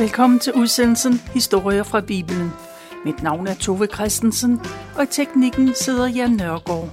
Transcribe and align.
Velkommen 0.00 0.38
til 0.38 0.52
udsendelsen 0.52 1.12
Historier 1.34 1.82
fra 1.82 2.00
Bibelen. 2.00 2.50
Mit 3.04 3.22
navn 3.22 3.46
er 3.46 3.54
Tove 3.54 3.86
Christensen, 3.86 4.60
og 4.96 5.02
i 5.02 5.06
teknikken 5.06 5.74
sidder 5.74 6.08
Jan 6.08 6.30
Nørgaard. 6.30 6.88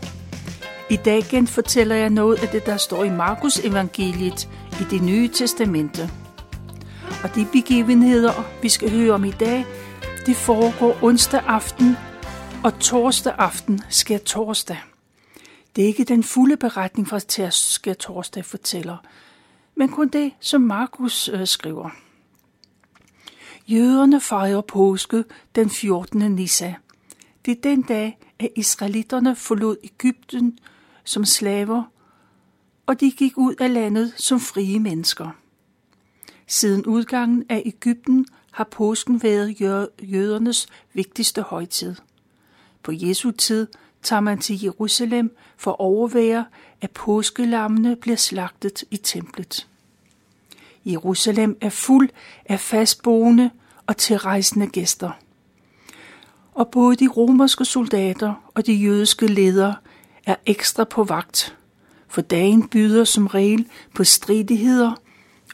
I 0.90 0.96
dag 0.96 1.24
genfortæller 1.24 1.96
jeg 1.96 2.10
noget 2.10 2.44
af 2.44 2.48
det, 2.48 2.66
der 2.66 2.78
står 2.78 3.04
i 3.04 3.10
Markus 3.10 3.60
evangeliet 3.60 4.50
i 4.82 4.84
det 4.90 5.04
nye 5.04 5.28
testamente. 5.28 6.10
Og 7.24 7.36
de 7.36 7.48
begivenheder, 7.52 8.44
vi 8.62 8.70
skal 8.70 8.92
høre 8.92 9.14
om 9.14 9.26
i 9.26 9.32
dag, 9.32 9.66
det 10.26 10.36
foregår 10.36 10.98
onsdag 11.02 11.44
aften, 11.48 11.98
og 12.64 12.80
torsdag 12.80 13.34
aften 13.38 13.82
sker 13.90 14.18
torsdag. 14.18 14.78
Det 15.76 15.84
er 15.84 15.88
ikke 15.88 16.04
den 16.04 16.24
fulde 16.24 16.58
beretning 16.58 17.08
fra 17.08 17.50
sker 17.50 17.94
torsdag 17.94 18.46
fortæller, 18.46 18.98
men 19.76 19.90
kun 19.90 20.08
det, 20.08 20.32
som 20.40 20.62
Markus 20.62 21.30
øh, 21.30 21.48
skriver. 21.48 22.07
Jøderne 23.68 24.22
fejrer 24.22 24.62
påske 24.62 25.24
den 25.56 25.70
14. 25.70 26.32
Nisa. 26.32 26.74
Det 27.46 27.52
er 27.52 27.62
den 27.62 27.82
dag, 27.82 28.18
at 28.40 28.50
israelitterne 28.56 29.36
forlod 29.36 29.78
Ægypten 29.84 30.60
som 31.04 31.26
slaver, 31.26 31.84
og 32.86 33.00
de 33.00 33.12
gik 33.12 33.38
ud 33.38 33.56
af 33.60 33.74
landet 33.74 34.14
som 34.18 34.40
frie 34.40 34.80
mennesker. 34.80 35.30
Siden 36.48 36.86
udgangen 36.86 37.44
af 37.50 37.64
Ægypten 37.66 38.26
har 38.52 38.64
påsken 38.64 39.24
været 39.24 39.62
jødernes 40.02 40.68
vigtigste 40.94 41.42
højtid. 41.42 41.96
På 42.84 42.92
Jesu 42.92 43.32
tid 43.32 43.68
tager 44.04 44.20
man 44.20 44.40
til 44.40 44.62
Jerusalem 44.64 45.36
for 45.58 45.72
at 45.72 45.80
overvære, 45.80 46.46
at 46.82 46.92
påskelammene 46.92 47.96
bliver 47.96 48.18
slagtet 48.18 48.84
i 48.92 48.98
templet. 48.98 49.68
Jerusalem 50.92 51.58
er 51.62 51.70
fuld 51.70 52.10
af 52.46 52.60
fastboende 52.60 53.50
og 53.88 53.98
tilrejsende 53.98 54.68
gæster. 54.68 55.12
Og 56.54 56.68
både 56.68 56.96
de 56.96 57.08
romerske 57.08 57.66
soldater 57.66 58.34
og 58.56 58.66
de 58.66 58.74
jødiske 58.74 59.28
ledere 59.28 59.76
er 60.26 60.36
ekstra 60.46 60.84
på 60.84 61.04
vagt, 61.04 61.56
for 62.08 62.22
dagen 62.22 62.68
byder 62.68 63.04
som 63.04 63.28
regel 63.28 63.68
på 63.96 64.04
stridigheder, 64.04 64.92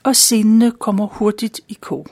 og 0.03 0.15
sindene 0.15 0.71
kommer 0.71 1.07
hurtigt 1.07 1.61
i 1.67 1.77
kog. 1.81 2.07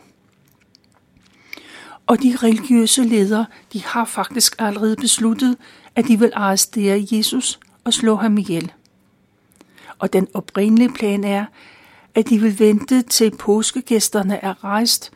Og 2.08 2.22
de 2.22 2.36
religiøse 2.36 3.04
ledere, 3.04 3.46
de 3.74 3.84
har 3.84 4.06
faktisk 4.06 4.56
allerede 4.60 4.96
besluttet, 4.96 5.58
at 5.96 6.08
de 6.08 6.20
vil 6.20 6.32
arrestere 6.34 7.08
Jesus 7.12 7.60
og 7.84 7.94
slå 7.94 8.16
ham 8.16 8.38
ihjel. 8.38 8.72
Og 10.00 10.14
den 10.14 10.28
oprindelige 10.34 10.94
plan 10.94 11.24
er, 11.24 11.46
at 12.16 12.30
de 12.30 12.40
vil 12.40 12.60
vente 12.60 13.02
til 13.02 13.32
påskegæsterne 13.38 14.44
er 14.44 14.64
rejst, 14.64 15.12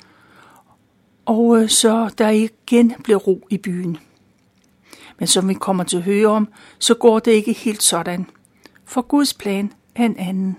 og 1.25 1.61
øh, 1.61 1.69
så 1.69 2.09
der 2.17 2.29
igen 2.29 2.93
bliver 3.03 3.19
ro 3.19 3.47
i 3.49 3.57
byen. 3.57 3.97
Men 5.19 5.27
som 5.27 5.49
vi 5.49 5.53
kommer 5.53 5.83
til 5.83 5.97
at 5.97 6.03
høre 6.03 6.27
om, 6.27 6.47
så 6.79 6.93
går 6.93 7.19
det 7.19 7.31
ikke 7.31 7.53
helt 7.53 7.83
sådan, 7.83 8.25
for 8.85 9.01
Guds 9.01 9.33
plan 9.33 9.73
er 9.95 10.05
en 10.05 10.17
anden. 10.17 10.57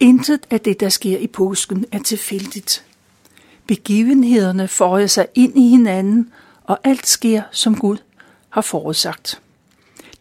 Intet 0.00 0.46
af 0.50 0.60
det, 0.60 0.80
der 0.80 0.88
sker 0.88 1.18
i 1.18 1.26
påsken, 1.26 1.84
er 1.92 1.98
tilfældigt. 1.98 2.86
Begivenhederne 3.66 4.68
føjer 4.68 5.06
sig 5.06 5.26
ind 5.34 5.58
i 5.58 5.68
hinanden, 5.68 6.32
og 6.64 6.78
alt 6.84 7.06
sker, 7.06 7.42
som 7.50 7.78
Gud 7.78 7.96
har 8.48 8.60
forudsagt. 8.60 9.40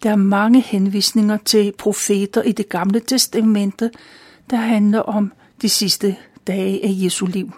Der 0.04 0.12
er 0.12 0.16
mange 0.16 0.62
henvisninger 0.62 1.38
til 1.38 1.74
profeter 1.78 2.42
i 2.42 2.52
det 2.52 2.70
gamle 2.70 3.00
testamente, 3.00 3.92
der 4.50 4.58
handler 4.58 5.00
om 5.00 5.34
de 5.62 5.70
sidste 5.70 6.16
dage 6.48 6.86
af 6.86 6.90
Jesu 6.92 7.26
liv. 7.26 7.54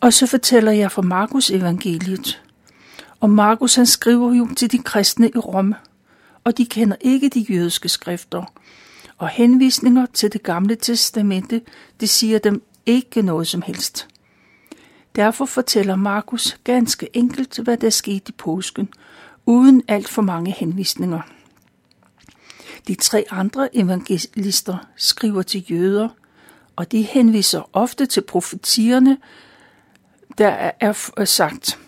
Og 0.00 0.12
så 0.12 0.26
fortæller 0.26 0.72
jeg 0.72 0.92
fra 0.92 1.02
Markus 1.02 1.50
evangeliet. 1.50 2.42
Og 3.20 3.30
Markus 3.30 3.74
han 3.74 3.86
skriver 3.86 4.34
jo 4.34 4.48
til 4.56 4.72
de 4.72 4.78
kristne 4.78 5.28
i 5.28 5.38
Rom, 5.38 5.74
og 6.44 6.58
de 6.58 6.66
kender 6.66 6.96
ikke 7.00 7.28
de 7.28 7.46
jødiske 7.50 7.88
skrifter. 7.88 8.44
Og 9.18 9.28
henvisninger 9.28 10.06
til 10.12 10.32
det 10.32 10.42
gamle 10.42 10.76
testamente, 10.76 11.60
det 12.00 12.08
siger 12.08 12.38
dem 12.38 12.62
ikke 12.86 13.22
noget 13.22 13.46
som 13.46 13.62
helst. 13.62 14.08
Derfor 15.16 15.44
fortæller 15.44 15.96
Markus 15.96 16.58
ganske 16.64 17.16
enkelt, 17.16 17.58
hvad 17.58 17.76
der 17.76 17.90
skete 17.90 18.28
i 18.28 18.32
påsken, 18.38 18.88
uden 19.46 19.82
alt 19.88 20.08
for 20.08 20.22
mange 20.22 20.50
henvisninger. 20.50 21.20
De 22.88 22.94
tre 22.94 23.24
andre 23.30 23.76
evangelister 23.76 24.76
skriver 24.96 25.42
til 25.42 25.64
jøder, 25.70 26.08
og 26.76 26.92
de 26.92 27.02
henviser 27.02 27.70
ofte 27.72 28.06
til 28.06 28.20
profetierne, 28.20 29.18
der 30.38 30.70
er 30.80 31.24
sagt. 31.24 31.78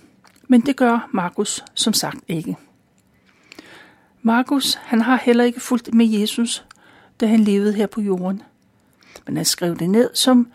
Men 0.48 0.60
det 0.60 0.76
gør 0.76 1.08
Markus 1.12 1.64
som 1.74 1.92
sagt 1.92 2.18
ikke. 2.28 2.56
Markus, 4.22 4.74
han 4.74 5.00
har 5.00 5.16
heller 5.16 5.44
ikke 5.44 5.60
fulgt 5.60 5.94
med 5.94 6.06
Jesus, 6.06 6.64
da 7.20 7.26
han 7.26 7.40
levede 7.40 7.72
her 7.72 7.86
på 7.86 8.00
jorden. 8.00 8.42
Men 9.26 9.36
han 9.36 9.44
skrev 9.44 9.76
det 9.76 9.90
ned, 9.90 10.10
som 10.14 10.52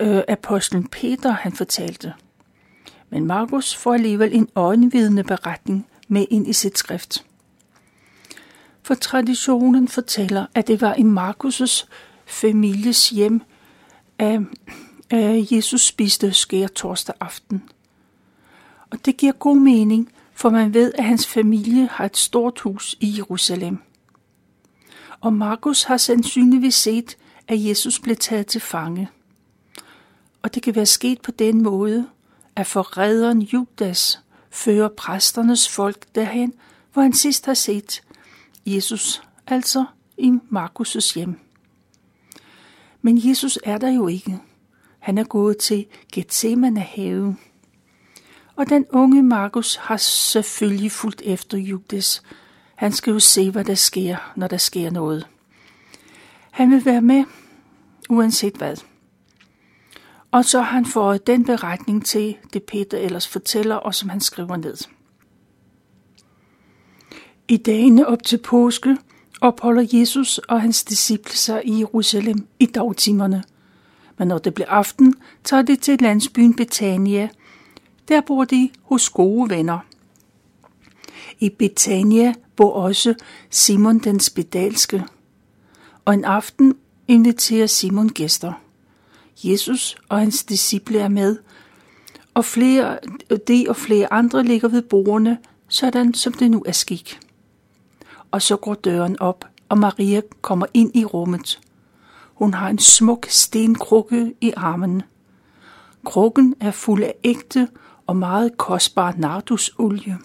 øh, 0.00 0.22
apostlen 0.28 0.88
Peter 0.88 1.30
han 1.30 1.52
fortalte. 1.52 2.14
Men 3.10 3.26
Markus 3.26 3.74
får 3.74 3.94
alligevel 3.94 4.34
en 4.34 4.48
øjenvidende 4.54 5.24
beretning 5.24 5.86
med 6.08 6.26
ind 6.30 6.48
i 6.48 6.52
sit 6.52 6.78
skrift. 6.78 7.24
For 8.82 8.94
traditionen 8.94 9.88
fortæller, 9.88 10.46
at 10.54 10.66
det 10.66 10.80
var 10.80 10.94
i 10.94 11.02
Markus' 11.02 11.86
families 12.26 13.10
hjem, 13.10 13.42
at 14.18 14.40
Jesus 15.52 15.86
spiste 15.86 16.32
skær 16.32 16.66
torsdag 16.66 17.14
aften. 17.20 17.62
Og 18.90 19.04
det 19.04 19.16
giver 19.16 19.32
god 19.32 19.56
mening, 19.56 20.12
for 20.34 20.50
man 20.50 20.74
ved, 20.74 20.92
at 20.94 21.04
hans 21.04 21.26
familie 21.26 21.86
har 21.86 22.04
et 22.04 22.16
stort 22.16 22.60
hus 22.60 22.96
i 23.00 23.14
Jerusalem. 23.16 23.78
Og 25.20 25.32
Markus 25.32 25.82
har 25.82 25.96
sandsynligvis 25.96 26.74
set, 26.74 27.16
at 27.48 27.64
Jesus 27.64 28.00
blev 28.00 28.16
taget 28.16 28.46
til 28.46 28.60
fange. 28.60 29.08
Og 30.42 30.54
det 30.54 30.62
kan 30.62 30.74
være 30.74 30.86
sket 30.86 31.20
på 31.20 31.30
den 31.30 31.62
måde, 31.62 32.08
at 32.56 32.66
forræderen 32.66 33.42
Judas 33.42 34.20
fører 34.56 34.88
præsternes 34.88 35.68
folk 35.68 36.14
derhen, 36.14 36.54
hvor 36.92 37.02
han 37.02 37.12
sidst 37.12 37.46
har 37.46 37.54
set 37.54 38.02
Jesus, 38.66 39.22
altså 39.46 39.84
i 40.16 40.32
Markus' 40.50 41.14
hjem. 41.14 41.40
Men 43.02 43.28
Jesus 43.28 43.58
er 43.64 43.78
der 43.78 43.90
jo 43.90 44.08
ikke. 44.08 44.38
Han 44.98 45.18
er 45.18 45.24
gået 45.24 45.58
til 45.58 45.86
Gethsemane 46.12 46.80
have. 46.80 47.36
Og 48.56 48.68
den 48.68 48.86
unge 48.90 49.22
Markus 49.22 49.76
har 49.76 49.96
selvfølgelig 49.96 50.92
fulgt 50.92 51.22
efter 51.24 51.58
Judas. 51.58 52.22
Han 52.74 52.92
skal 52.92 53.12
jo 53.12 53.20
se, 53.20 53.50
hvad 53.50 53.64
der 53.64 53.74
sker, 53.74 54.32
når 54.36 54.46
der 54.46 54.56
sker 54.56 54.90
noget. 54.90 55.26
Han 56.50 56.70
vil 56.70 56.84
være 56.84 57.02
med, 57.02 57.24
uanset 58.10 58.54
hvad. 58.54 58.76
Og 60.30 60.44
så 60.44 60.60
har 60.60 60.72
han 60.72 60.86
fået 60.86 61.26
den 61.26 61.44
beretning 61.44 62.04
til 62.04 62.36
det 62.52 62.62
Peter 62.62 62.98
ellers 62.98 63.28
fortæller, 63.28 63.74
og 63.74 63.94
som 63.94 64.08
han 64.08 64.20
skriver 64.20 64.56
ned. 64.56 64.76
I 67.48 67.56
dagene 67.56 68.06
op 68.06 68.22
til 68.22 68.38
påske 68.38 68.96
opholder 69.40 69.86
Jesus 69.92 70.38
og 70.38 70.60
hans 70.60 70.84
disciple 70.84 71.32
sig 71.32 71.62
i 71.64 71.78
Jerusalem 71.78 72.46
i 72.60 72.66
dagtimerne– 72.66 73.42
men 74.18 74.28
når 74.28 74.38
det 74.38 74.54
bliver 74.54 74.68
aften, 74.68 75.14
tager 75.44 75.62
de 75.62 75.76
til 75.76 75.98
landsbyen 76.00 76.54
Betania. 76.54 77.28
Der 78.08 78.20
bor 78.20 78.44
de 78.44 78.70
hos 78.82 79.08
gode 79.08 79.50
venner. 79.50 79.78
I 81.40 81.48
Betania 81.48 82.34
bor 82.56 82.72
også 82.72 83.14
Simon 83.50 83.98
den 83.98 84.20
spedalske. 84.20 85.04
Og 86.04 86.14
en 86.14 86.24
aften 86.24 86.74
inviterer 87.08 87.66
Simon 87.66 88.08
gæster. 88.08 88.52
Jesus 89.44 89.96
og 90.08 90.18
hans 90.18 90.44
disciple 90.44 90.98
er 90.98 91.08
med, 91.08 91.36
og 92.34 92.44
flere, 92.44 92.98
de 93.48 93.66
og 93.68 93.76
flere 93.76 94.12
andre 94.12 94.42
ligger 94.42 94.68
ved 94.68 94.82
bordene, 94.82 95.38
sådan 95.68 96.14
som 96.14 96.32
det 96.32 96.50
nu 96.50 96.62
er 96.66 96.72
skik. 96.72 97.20
Og 98.30 98.42
så 98.42 98.56
går 98.56 98.74
døren 98.74 99.20
op, 99.20 99.44
og 99.68 99.78
Maria 99.78 100.20
kommer 100.42 100.66
ind 100.74 100.96
i 100.96 101.04
rummet. 101.04 101.60
Hun 102.34 102.54
har 102.54 102.68
en 102.68 102.78
smuk 102.78 103.26
stenkrukke 103.28 104.34
i 104.40 104.52
armen. 104.56 105.02
Krukken 106.04 106.54
er 106.60 106.70
fuld 106.70 107.02
af 107.02 107.14
ægte 107.24 107.68
og 108.06 108.16
meget 108.16 108.56
kostbar 108.56 109.14
nardusolie. 109.16 110.18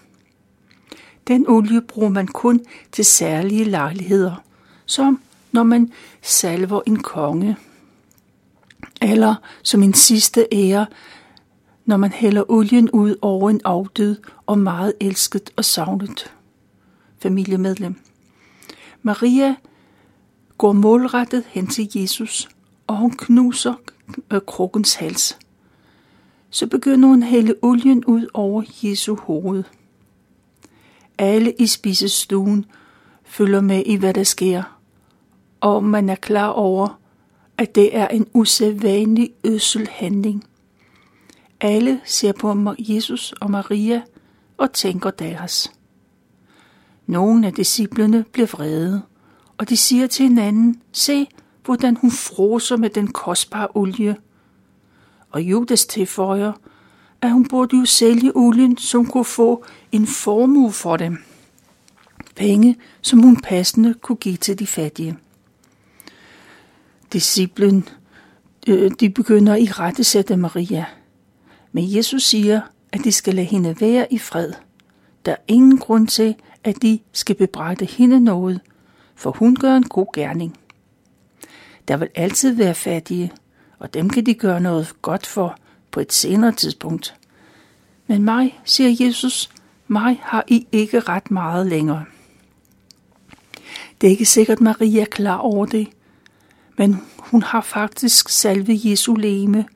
Den 1.28 1.48
olie 1.48 1.80
bruger 1.80 2.08
man 2.08 2.26
kun 2.26 2.60
til 2.92 3.04
særlige 3.04 3.64
lejligheder, 3.64 4.42
som 4.86 5.20
når 5.52 5.62
man 5.62 5.92
salver 6.22 6.80
en 6.86 7.02
konge, 7.02 7.56
eller 9.02 9.34
som 9.62 9.82
en 9.82 9.94
sidste 9.94 10.46
ære, 10.52 10.86
når 11.84 11.96
man 11.96 12.12
hælder 12.12 12.50
olien 12.50 12.90
ud 12.90 13.16
over 13.22 13.50
en 13.50 13.60
afdød 13.64 14.16
og 14.46 14.58
meget 14.58 14.92
elsket 15.00 15.50
og 15.56 15.64
savnet 15.64 16.32
familiemedlem. 17.18 17.94
Maria 19.02 19.54
går 20.58 20.72
målrettet 20.72 21.44
hen 21.48 21.66
til 21.66 21.90
Jesus 21.94 22.48
og 22.86 22.96
hun 22.96 23.10
knuser 23.10 23.74
øh, 24.32 24.40
krukkens 24.46 24.94
hals. 24.94 25.38
Så 26.50 26.66
begynder 26.66 27.08
hun 27.08 27.22
at 27.22 27.28
hælde 27.28 27.54
olien 27.62 28.04
ud 28.04 28.26
over 28.34 28.62
Jesu 28.82 29.16
hoved. 29.16 29.64
Alle 31.18 31.52
i 31.58 31.66
spisestuen 31.66 32.64
følger 33.24 33.60
med 33.60 33.82
i, 33.86 33.96
hvad 33.96 34.14
der 34.14 34.22
sker, 34.22 34.78
og 35.60 35.84
man 35.84 36.08
er 36.08 36.14
klar 36.14 36.48
over, 36.48 36.98
at 37.62 37.74
det 37.74 37.96
er 37.96 38.08
en 38.08 38.26
usædvanlig 38.32 39.30
ødsel 39.44 39.88
handling. 39.92 40.44
Alle 41.60 42.00
ser 42.04 42.32
på 42.32 42.74
Jesus 42.78 43.34
og 43.40 43.50
Maria 43.50 44.02
og 44.56 44.72
tænker 44.72 45.10
deres. 45.10 45.72
Nogle 47.06 47.46
af 47.46 47.52
disciplene 47.52 48.24
bliver 48.32 48.46
vrede, 48.46 49.02
og 49.58 49.68
de 49.68 49.76
siger 49.76 50.06
til 50.06 50.28
hinanden, 50.28 50.80
se, 50.92 51.26
hvordan 51.64 51.96
hun 51.96 52.10
froser 52.10 52.76
med 52.76 52.90
den 52.90 53.06
kostbare 53.08 53.68
olie. 53.74 54.16
Og 55.30 55.42
Judas 55.42 55.86
tilføjer, 55.86 56.52
at 57.20 57.30
hun 57.30 57.48
burde 57.48 57.76
jo 57.76 57.84
sælge 57.84 58.36
olien, 58.36 58.78
som 58.78 59.06
kunne 59.06 59.24
få 59.24 59.64
en 59.92 60.06
formue 60.06 60.72
for 60.72 60.96
dem. 60.96 61.18
Penge, 62.36 62.76
som 63.02 63.18
hun 63.18 63.40
passende 63.40 63.94
kunne 63.94 64.16
give 64.16 64.36
til 64.36 64.58
de 64.58 64.66
fattige. 64.66 65.18
Disciplen, 67.12 67.88
øh, 68.68 68.90
de 69.00 69.10
begynder 69.10 69.54
i 69.54 69.64
rette 69.64 70.04
sætte 70.04 70.36
Maria. 70.36 70.84
Men 71.72 71.96
Jesus 71.96 72.22
siger, 72.22 72.60
at 72.92 73.00
de 73.04 73.12
skal 73.12 73.34
lade 73.34 73.46
hende 73.46 73.80
være 73.80 74.12
i 74.12 74.18
fred. 74.18 74.52
Der 75.26 75.32
er 75.32 75.42
ingen 75.48 75.78
grund 75.78 76.08
til, 76.08 76.34
at 76.64 76.82
de 76.82 76.98
skal 77.12 77.36
bebrejde 77.36 77.84
hende 77.84 78.20
noget, 78.20 78.60
for 79.14 79.30
hun 79.30 79.56
gør 79.56 79.76
en 79.76 79.88
god 79.88 80.06
gerning. 80.14 80.58
Der 81.88 81.96
vil 81.96 82.08
altid 82.14 82.54
være 82.54 82.74
fattige, 82.74 83.32
og 83.78 83.94
dem 83.94 84.10
kan 84.10 84.26
de 84.26 84.34
gøre 84.34 84.60
noget 84.60 85.02
godt 85.02 85.26
for 85.26 85.56
på 85.90 86.00
et 86.00 86.12
senere 86.12 86.52
tidspunkt. 86.52 87.14
Men 88.06 88.22
mig, 88.22 88.60
siger 88.64 89.06
Jesus, 89.06 89.50
mig 89.88 90.20
har 90.22 90.44
I 90.48 90.66
ikke 90.72 91.00
ret 91.00 91.30
meget 91.30 91.66
længere. 91.66 92.04
Det 94.00 94.06
er 94.06 94.10
ikke 94.10 94.24
sikkert, 94.24 94.60
Maria 94.60 95.00
er 95.00 95.04
klar 95.04 95.36
over 95.36 95.66
det, 95.66 95.88
men 96.76 97.02
hun 97.18 97.42
har 97.42 97.60
faktisk 97.60 98.28
salvet 98.28 98.84
Jesu 98.84 99.14
leme, 99.14 99.66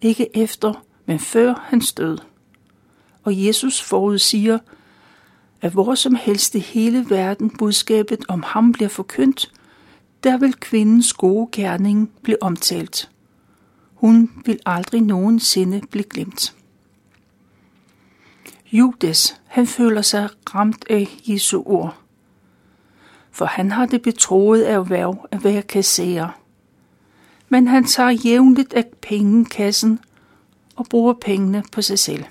ikke 0.00 0.36
efter, 0.36 0.84
men 1.06 1.18
før 1.18 1.54
hans 1.68 1.92
død. 1.92 2.18
Og 3.22 3.46
Jesus 3.46 3.82
forudsiger, 3.82 4.58
at 5.60 5.72
hvor 5.72 5.94
som 5.94 6.14
helst 6.14 6.54
i 6.54 6.58
hele 6.58 7.06
verden 7.10 7.50
budskabet 7.50 8.24
om 8.28 8.42
ham 8.42 8.72
bliver 8.72 8.88
forkyndt, 8.88 9.52
der 10.24 10.38
vil 10.38 10.54
kvindens 10.54 11.12
gode 11.12 11.48
gerning 11.52 12.10
blive 12.22 12.42
omtalt. 12.42 13.10
Hun 13.94 14.30
vil 14.46 14.58
aldrig 14.66 15.00
nogensinde 15.00 15.80
blive 15.90 16.04
glemt. 16.04 16.54
Judas, 18.72 19.40
han 19.46 19.66
føler 19.66 20.02
sig 20.02 20.28
ramt 20.54 20.84
af 20.90 21.08
Jesu 21.26 21.62
ord. 21.66 21.98
For 23.30 23.44
han 23.44 23.70
har 23.70 23.86
det 23.86 24.02
betroet 24.02 24.62
af 24.62 24.90
værv 24.90 25.28
at 25.30 25.44
være 25.44 25.62
kasserer. 25.62 26.40
Men 27.48 27.68
han 27.68 27.84
tager 27.84 28.10
jævnligt 28.10 28.74
af 28.74 28.84
pengekassen 29.02 30.00
og 30.76 30.86
bruger 30.90 31.12
pengene 31.12 31.62
på 31.72 31.82
sig 31.82 31.98
selv. 31.98 32.24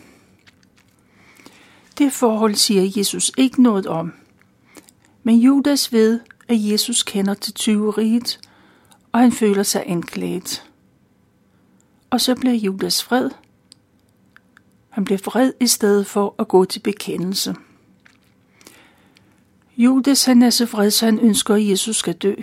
Det 1.98 2.13
forhold 2.13 2.56
siger 2.56 2.92
Jesus 2.98 3.31
ikke 3.38 3.63
noget 3.63 3.88
om. 3.88 4.13
Men 5.24 5.38
Judas 5.38 5.94
ved, 5.94 6.19
at 6.48 6.72
Jesus 6.72 7.04
kender 7.04 7.34
til 7.34 7.54
tyveriet, 7.54 8.40
og 9.12 9.19
han 9.19 9.31
føler 9.31 9.63
sig 9.63 9.84
anklaget. 9.86 10.63
Og 12.10 12.22
så 12.22 12.36
bliver 12.36 12.56
Judas 12.56 13.04
fred. 13.04 13.30
Han 14.90 15.06
bliver 15.06 15.19
vred 15.25 15.54
i 15.60 15.68
stedet 15.68 16.07
for 16.07 16.36
at 16.40 16.48
gå 16.48 16.66
til 16.66 16.80
bekendelse. 16.80 17.56
Judas 19.80 20.26
han 20.26 20.42
er 20.42 20.50
så 20.50 20.66
vred, 20.66 20.92
så 20.92 21.06
han 21.06 21.20
ønsker, 21.20 21.56
at 21.56 21.68
Jesus 21.68 21.96
skal 21.96 22.14
dø. 22.14 22.34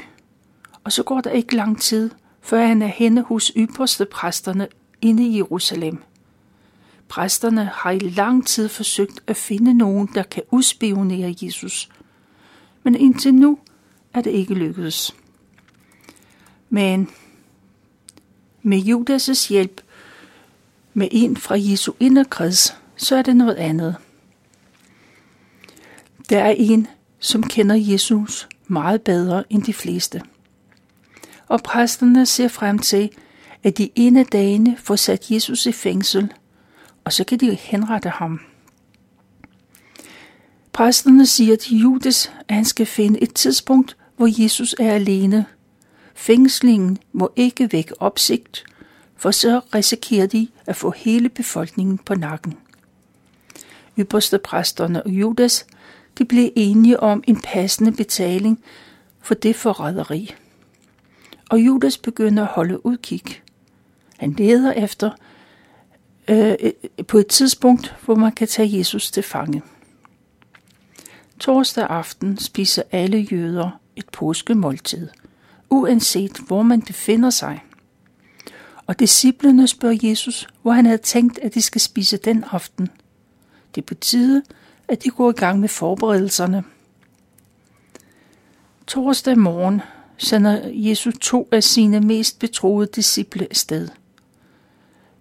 Og 0.85 0.93
så 0.93 1.03
går 1.03 1.21
der 1.21 1.31
ikke 1.31 1.57
lang 1.57 1.81
tid, 1.81 2.11
før 2.41 2.67
han 2.67 2.83
er 2.83 2.87
henne 2.87 3.23
hos 3.23 3.53
ypperste 3.57 4.05
præsterne 4.05 4.69
inde 5.03 5.27
i 5.27 5.37
Jerusalem. 5.37 5.99
Præsterne 7.09 7.65
har 7.75 7.91
i 7.91 7.99
lang 7.99 8.47
tid 8.47 8.69
forsøgt 8.69 9.21
at 9.27 9.37
finde 9.37 9.75
nogen, 9.75 10.09
der 10.15 10.23
kan 10.23 10.43
udspionere 10.51 11.35
Jesus. 11.43 11.91
Men 12.83 12.95
indtil 12.95 13.35
nu 13.35 13.59
er 14.15 14.21
det 14.21 14.31
ikke 14.31 14.55
lykkedes. 14.55 15.15
Men 16.71 17.11
med 18.63 18.79
Judas' 18.79 19.49
hjælp, 19.49 19.81
med 20.95 21.09
en 21.11 21.37
fra 21.37 21.55
Jesu 21.59 21.93
inderkreds, 22.01 22.77
så 22.97 23.17
er 23.17 23.23
det 23.23 23.37
noget 23.37 23.55
andet. 23.55 23.97
Der 26.31 26.39
er 26.39 26.55
en, 26.59 26.89
som 27.19 27.43
kender 27.43 27.75
Jesus 27.75 28.49
meget 28.67 29.03
bedre 29.03 29.45
end 29.51 29.63
de 29.63 29.73
fleste. 29.73 30.23
Og 31.49 31.63
præsterne 31.63 32.27
ser 32.27 32.49
frem 32.49 32.79
til, 32.79 33.11
at 33.63 33.79
de 33.79 33.91
ene 33.95 34.25
dagene 34.25 34.77
får 34.79 34.97
sat 34.97 35.31
Jesus 35.31 35.67
i 35.67 35.73
fængsel, 35.73 36.33
og 37.05 37.13
så 37.13 37.25
kan 37.25 37.39
de 37.39 37.55
henrette 37.55 38.09
ham. 38.09 38.41
Præsterne 40.73 41.27
siger 41.27 41.57
til 41.57 41.79
Judas, 41.79 42.33
at 42.49 42.55
han 42.55 42.65
skal 42.65 42.87
finde 42.87 43.23
et 43.23 43.35
tidspunkt, 43.35 43.97
hvor 44.17 44.43
Jesus 44.43 44.75
er 44.79 44.93
alene. 44.93 45.47
Fængslingen 46.15 46.99
må 47.13 47.33
ikke 47.37 47.73
vække 47.73 48.03
opsigt, 48.03 48.65
for 49.17 49.31
så 49.31 49.61
risikerer 49.75 50.27
de 50.27 50.49
at 50.67 50.77
få 50.77 50.91
hele 50.91 51.29
befolkningen 51.29 51.99
på 51.99 52.15
nakken. 52.15 52.55
Ypperste 53.99 54.39
præsterne 54.39 55.03
og 55.03 55.11
Judas 55.11 55.67
de 56.19 56.25
blev 56.25 56.51
enige 56.57 57.01
om 57.01 57.25
en 57.27 57.41
passende 57.41 57.93
betaling 57.93 58.63
for 59.21 59.35
det 59.35 59.57
forræderi. 59.57 60.35
Og 61.51 61.61
Judas 61.61 61.99
begynder 61.99 62.43
at 62.43 62.53
holde 62.53 62.87
udkig. 62.87 63.23
Han 64.19 64.33
leder 64.33 64.73
efter 64.73 65.11
øh, 66.29 66.55
øh, 66.61 67.05
på 67.05 67.19
et 67.19 67.27
tidspunkt, 67.27 67.95
hvor 68.05 68.15
man 68.15 68.33
kan 68.33 68.49
tage 68.49 68.79
Jesus 68.79 69.11
til 69.11 69.23
fange. 69.23 69.63
Torsdag 71.41 71.87
aften 71.91 72.39
spiser 72.39 72.83
alle 72.93 73.19
jøder 73.19 73.81
et 73.97 74.09
påskemåltid, 74.09 75.09
uanset 75.71 76.39
hvor 76.47 76.63
man 76.63 76.83
befinder 76.83 77.31
sig. 77.31 77.65
Og 78.87 78.99
disciplene 78.99 79.69
spørger 79.69 79.99
Jesus, 80.03 80.49
hvor 80.63 80.73
han 80.73 80.87
havde 80.87 80.99
tænkt, 80.99 81.39
at 81.39 81.55
de 81.55 81.63
skal 81.63 81.81
spise 81.81 82.17
den 82.17 82.45
aften. 82.51 82.89
Det 83.75 83.81
er 83.81 83.87
på 83.87 83.95
tide, 83.95 84.43
at 84.89 85.05
de 85.05 85.11
går 85.11 85.31
i 85.31 85.33
gang 85.33 85.61
med 85.61 85.69
forberedelserne. 85.69 86.65
Torsdag 88.87 89.39
morgen 89.39 89.81
sender 90.19 90.61
Jesus 90.65 91.15
to 91.21 91.49
af 91.53 91.63
sine 91.65 92.01
mest 92.01 92.39
betroede 92.39 92.89
disciple 92.95 93.47
sted. 93.53 93.89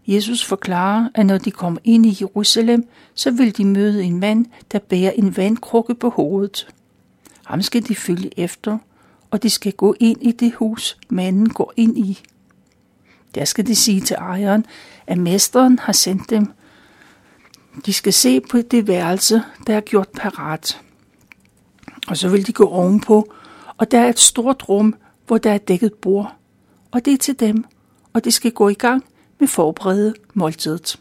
Jesus 0.07 0.45
forklarer, 0.45 1.10
at 1.15 1.25
når 1.25 1.38
de 1.38 1.51
kommer 1.51 1.79
ind 1.84 2.05
i 2.05 2.17
Jerusalem, 2.22 2.89
så 3.13 3.31
vil 3.31 3.57
de 3.57 3.65
møde 3.65 4.03
en 4.03 4.19
mand, 4.19 4.45
der 4.72 4.79
bærer 4.79 5.12
en 5.12 5.38
vandkrukke 5.38 5.95
på 5.95 6.10
hovedet. 6.10 6.67
Ham 7.45 7.62
skal 7.62 7.88
de 7.88 7.95
følge 7.95 8.39
efter, 8.39 8.77
og 9.31 9.43
de 9.43 9.50
skal 9.50 9.74
gå 9.74 9.95
ind 10.00 10.17
i 10.22 10.31
det 10.31 10.53
hus, 10.53 10.98
manden 11.10 11.50
går 11.50 11.74
ind 11.75 11.98
i. 11.98 12.24
Der 13.36 13.45
skal 13.45 13.67
de 13.67 13.75
sige 13.75 14.01
til 14.01 14.15
ejeren, 14.15 14.65
at 15.07 15.17
mesteren 15.17 15.79
har 15.79 15.93
sendt 15.93 16.29
dem. 16.29 16.51
De 17.86 17.94
skal 17.94 18.13
se 18.13 18.41
på 18.41 18.58
det 18.58 18.88
værelse, 18.88 19.44
der 19.67 19.75
er 19.75 19.82
gjort 19.82 20.10
parat. 20.10 20.82
Og 22.08 22.17
så 22.17 22.29
vil 22.29 22.48
de 22.48 22.53
gå 22.53 22.67
ovenpå, 22.67 23.34
og 23.77 23.91
der 23.91 24.00
er 24.00 24.10
et 24.10 24.20
stort 24.20 24.70
rum, 24.70 24.96
hvor 25.27 25.38
der 25.38 25.51
er 25.51 25.58
dækket 25.58 25.94
bord. 25.94 26.36
Og 26.91 27.05
det 27.05 27.13
er 27.13 27.17
til 27.17 27.39
dem, 27.39 27.65
og 28.13 28.25
de 28.25 28.32
skal 28.32 28.51
gå 28.51 28.70
i 28.70 28.74
gang 28.74 29.03
med 29.39 29.48
forberede 29.48 30.13
måltidet. 30.34 31.00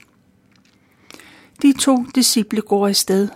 De 1.63 1.73
to 1.73 2.05
disciple 2.15 2.61
går 2.61 2.89
afsted, 2.89 3.29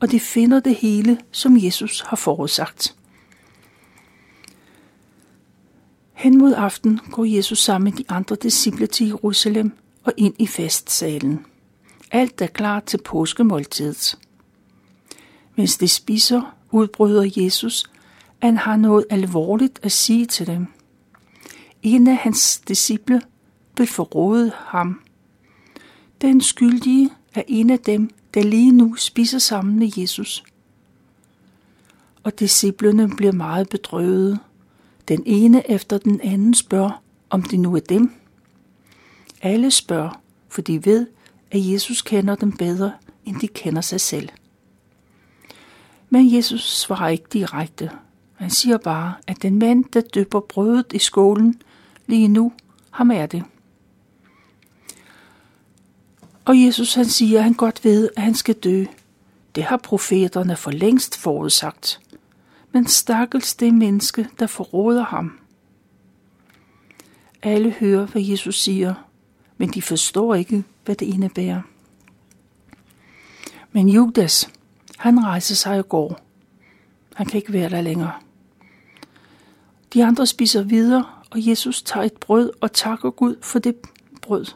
og 0.00 0.10
de 0.10 0.20
finder 0.20 0.60
det 0.60 0.74
hele, 0.74 1.18
som 1.30 1.56
Jesus 1.56 2.00
har 2.00 2.16
forudsagt. 2.16 2.94
Hen 6.12 6.38
mod 6.38 6.54
aften 6.56 7.00
går 7.12 7.24
Jesus 7.24 7.58
sammen 7.58 7.84
med 7.84 7.92
de 7.92 8.04
andre 8.08 8.36
disciple 8.36 8.86
til 8.86 9.06
Jerusalem 9.06 9.72
og 10.04 10.12
ind 10.16 10.34
i 10.38 10.46
festsalen. 10.46 11.46
Alt 12.14 12.40
er 12.40 12.46
klar 12.46 12.80
til 12.80 12.98
påskemåltidet. 13.04 14.18
Mens 15.56 15.76
de 15.76 15.88
spiser, 15.88 16.56
udbryder 16.70 17.30
Jesus, 17.36 17.84
at 18.40 18.48
han 18.48 18.56
har 18.56 18.76
noget 18.76 19.06
alvorligt 19.10 19.80
at 19.82 19.92
sige 19.92 20.26
til 20.26 20.46
dem. 20.46 20.66
En 21.82 22.06
af 22.06 22.16
hans 22.16 22.58
disciple 22.68 23.22
vil 23.76 23.86
forråde 23.86 24.52
ham. 24.56 25.00
Den 26.20 26.40
skyldige 26.40 27.10
er 27.34 27.42
en 27.48 27.70
af 27.70 27.78
dem, 27.78 28.10
der 28.34 28.42
lige 28.42 28.72
nu 28.72 28.94
spiser 28.94 29.38
sammen 29.38 29.78
med 29.78 29.90
Jesus. 29.96 30.44
Og 32.22 32.38
disciplene 32.40 33.10
bliver 33.16 33.32
meget 33.32 33.68
bedrøvede. 33.68 34.38
Den 35.08 35.22
ene 35.26 35.70
efter 35.70 35.98
den 35.98 36.20
anden 36.20 36.54
spørger, 36.54 37.02
om 37.30 37.42
det 37.42 37.60
nu 37.60 37.76
er 37.76 37.80
dem. 37.80 38.12
Alle 39.42 39.70
spørger, 39.70 40.20
for 40.48 40.62
de 40.62 40.84
ved, 40.84 41.06
at 41.50 41.72
Jesus 41.72 42.02
kender 42.02 42.34
dem 42.34 42.52
bedre, 42.52 42.92
end 43.24 43.40
de 43.40 43.48
kender 43.48 43.80
sig 43.80 44.00
selv. 44.00 44.28
Men 46.10 46.34
Jesus 46.34 46.78
svarer 46.78 47.08
ikke 47.08 47.24
direkte. 47.32 47.90
Han 48.34 48.50
siger 48.50 48.78
bare, 48.78 49.14
at 49.26 49.42
den 49.42 49.58
mand, 49.58 49.84
der 49.84 50.00
dypper 50.00 50.40
brødet 50.40 50.92
i 50.92 50.98
skålen 50.98 51.62
lige 52.06 52.28
nu, 52.28 52.52
ham 52.90 53.10
er 53.10 53.26
det. 53.26 53.44
Og 56.44 56.62
Jesus 56.62 56.94
han 56.94 57.04
siger, 57.04 57.38
at 57.38 57.44
han 57.44 57.54
godt 57.54 57.84
ved, 57.84 58.08
at 58.16 58.22
han 58.22 58.34
skal 58.34 58.54
dø. 58.54 58.84
Det 59.54 59.64
har 59.64 59.76
profeterne 59.76 60.56
for 60.56 60.70
længst 60.70 61.18
forudsagt. 61.18 62.00
Men 62.72 62.86
stakkels 62.86 63.54
det 63.54 63.74
menneske, 63.74 64.28
der 64.38 64.46
forråder 64.46 65.04
ham. 65.04 65.38
Alle 67.42 67.70
hører, 67.70 68.06
hvad 68.06 68.22
Jesus 68.22 68.62
siger, 68.62 68.94
men 69.58 69.68
de 69.68 69.82
forstår 69.82 70.34
ikke, 70.34 70.64
hvad 70.84 70.94
det 70.94 71.06
indebærer. 71.06 71.60
Men 73.72 73.88
Judas, 73.88 74.48
han 74.98 75.24
rejser 75.24 75.54
sig 75.54 75.78
og 75.78 75.88
går. 75.88 76.20
Han 77.14 77.26
kan 77.26 77.36
ikke 77.36 77.52
være 77.52 77.70
der 77.70 77.80
længere. 77.80 78.12
De 79.94 80.04
andre 80.04 80.26
spiser 80.26 80.62
videre, 80.62 81.04
og 81.30 81.46
Jesus 81.46 81.82
tager 81.82 82.04
et 82.04 82.12
brød 82.12 82.50
og 82.60 82.72
takker 82.72 83.10
Gud 83.10 83.36
for 83.42 83.58
det 83.58 83.76
brød. 84.22 84.46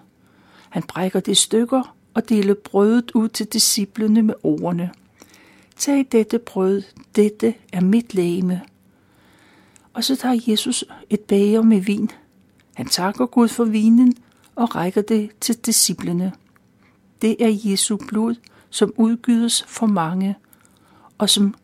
Han 0.71 0.83
brækker 0.83 1.21
det 1.21 1.37
stykker 1.37 1.97
og 2.15 2.29
deler 2.29 2.55
brødet 2.55 3.11
ud 3.11 3.29
til 3.29 3.47
disciplene 3.47 4.23
med 4.23 4.35
ordene. 4.43 4.91
Tag 5.77 6.07
dette 6.13 6.39
brød, 6.39 6.83
dette 7.17 7.55
er 7.73 7.81
mit 7.81 8.15
lægeme. 8.15 8.63
Og 9.95 10.05
så 10.05 10.17
tager 10.17 10.41
Jesus 10.47 10.85
et 11.11 11.21
bager 11.21 11.63
med 11.63 11.81
vin. 11.81 12.11
Han 12.75 12.87
takker 12.87 13.27
Gud 13.27 13.49
for 13.49 13.65
vinen 13.65 14.15
og 14.59 14.75
rækker 14.75 15.03
det 15.03 15.31
til 15.41 15.57
disciplene. 15.57 16.33
Det 17.23 17.37
er 17.41 17.71
Jesu 17.71 17.97
blod, 17.97 18.35
som 18.71 18.93
udgydes 18.97 19.65
for 19.69 19.87
mange, 19.87 20.37
og 21.19 21.31
som 21.31 21.55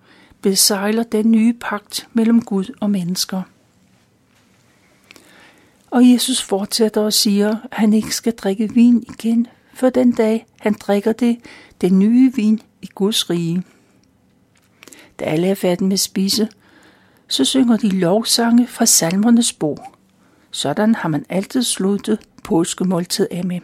besejler 0.42 1.02
den 1.02 1.30
nye 1.30 1.52
pagt 1.52 2.08
mellem 2.12 2.42
Gud 2.42 2.76
og 2.80 2.90
mennesker. 2.90 3.42
Og 5.90 6.10
Jesus 6.12 6.42
fortsætter 6.42 7.00
og 7.00 7.12
siger, 7.12 7.48
at 7.50 7.78
han 7.78 7.92
ikke 7.92 8.14
skal 8.14 8.32
drikke 8.32 8.74
vin 8.74 9.04
igen, 9.08 9.46
for 9.74 9.90
den 9.90 10.12
dag 10.12 10.46
han 10.60 10.72
drikker 10.72 11.12
det, 11.12 11.38
den 11.80 11.98
nye 11.98 12.32
vin 12.34 12.60
i 12.82 12.88
Guds 12.94 13.30
rige. 13.30 13.62
Da 15.18 15.24
alle 15.24 15.46
er 15.46 15.54
færdige 15.54 15.88
med 15.88 15.92
at 15.92 16.00
spise, 16.00 16.48
så 17.28 17.44
synger 17.44 17.76
de 17.76 17.88
lovsange 17.88 18.66
fra 18.66 18.86
salmernes 18.86 19.52
bog. 19.52 19.78
Sådan 20.50 20.94
har 20.94 21.08
man 21.08 21.26
altid 21.28 21.62
sluttet 21.62 22.18
påskemåltid 22.44 23.28
er 23.30 23.42
med. 23.42 23.60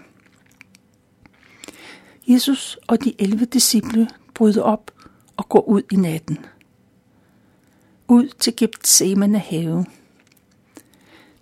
Jesus 2.28 2.78
og 2.86 3.04
de 3.04 3.14
11 3.18 3.44
disciple 3.44 4.08
bryder 4.34 4.62
op 4.62 4.90
og 5.36 5.48
går 5.48 5.68
ud 5.68 5.82
i 5.92 5.96
natten. 5.96 6.38
Ud 8.08 8.28
til 8.28 8.56
Gethsemane 8.56 9.38
have. 9.38 9.86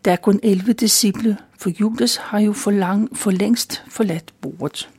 Der 0.05 0.13
er 0.13 0.17
kun 0.17 0.41
11 0.43 0.73
disciple, 0.73 1.39
for 1.59 1.71
Judas 1.81 2.17
har 2.17 2.39
jo 2.39 2.53
for, 2.53 2.71
lang, 2.71 3.17
for 3.17 3.31
længst 3.31 3.85
forladt 3.89 4.35
bordet. 4.41 4.91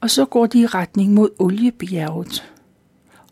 Og 0.00 0.10
så 0.10 0.24
går 0.24 0.46
de 0.46 0.60
i 0.60 0.66
retning 0.66 1.14
mod 1.14 1.30
oliebjerget. 1.38 2.52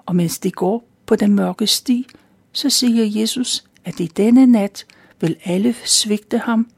Og 0.07 0.17
mens 0.17 0.39
de 0.39 0.51
går 0.51 0.85
på 1.07 1.17
den 1.17 1.35
mørke 1.35 1.67
sti, 1.67 2.07
så 2.53 2.71
siger 2.71 3.21
Jesus, 3.21 3.65
at 3.85 4.01
i 4.01 4.07
denne 4.07 4.47
nat 4.47 4.87
vil 5.21 5.37
alle 5.45 5.75
svigte 5.85 6.39
ham 6.39 6.71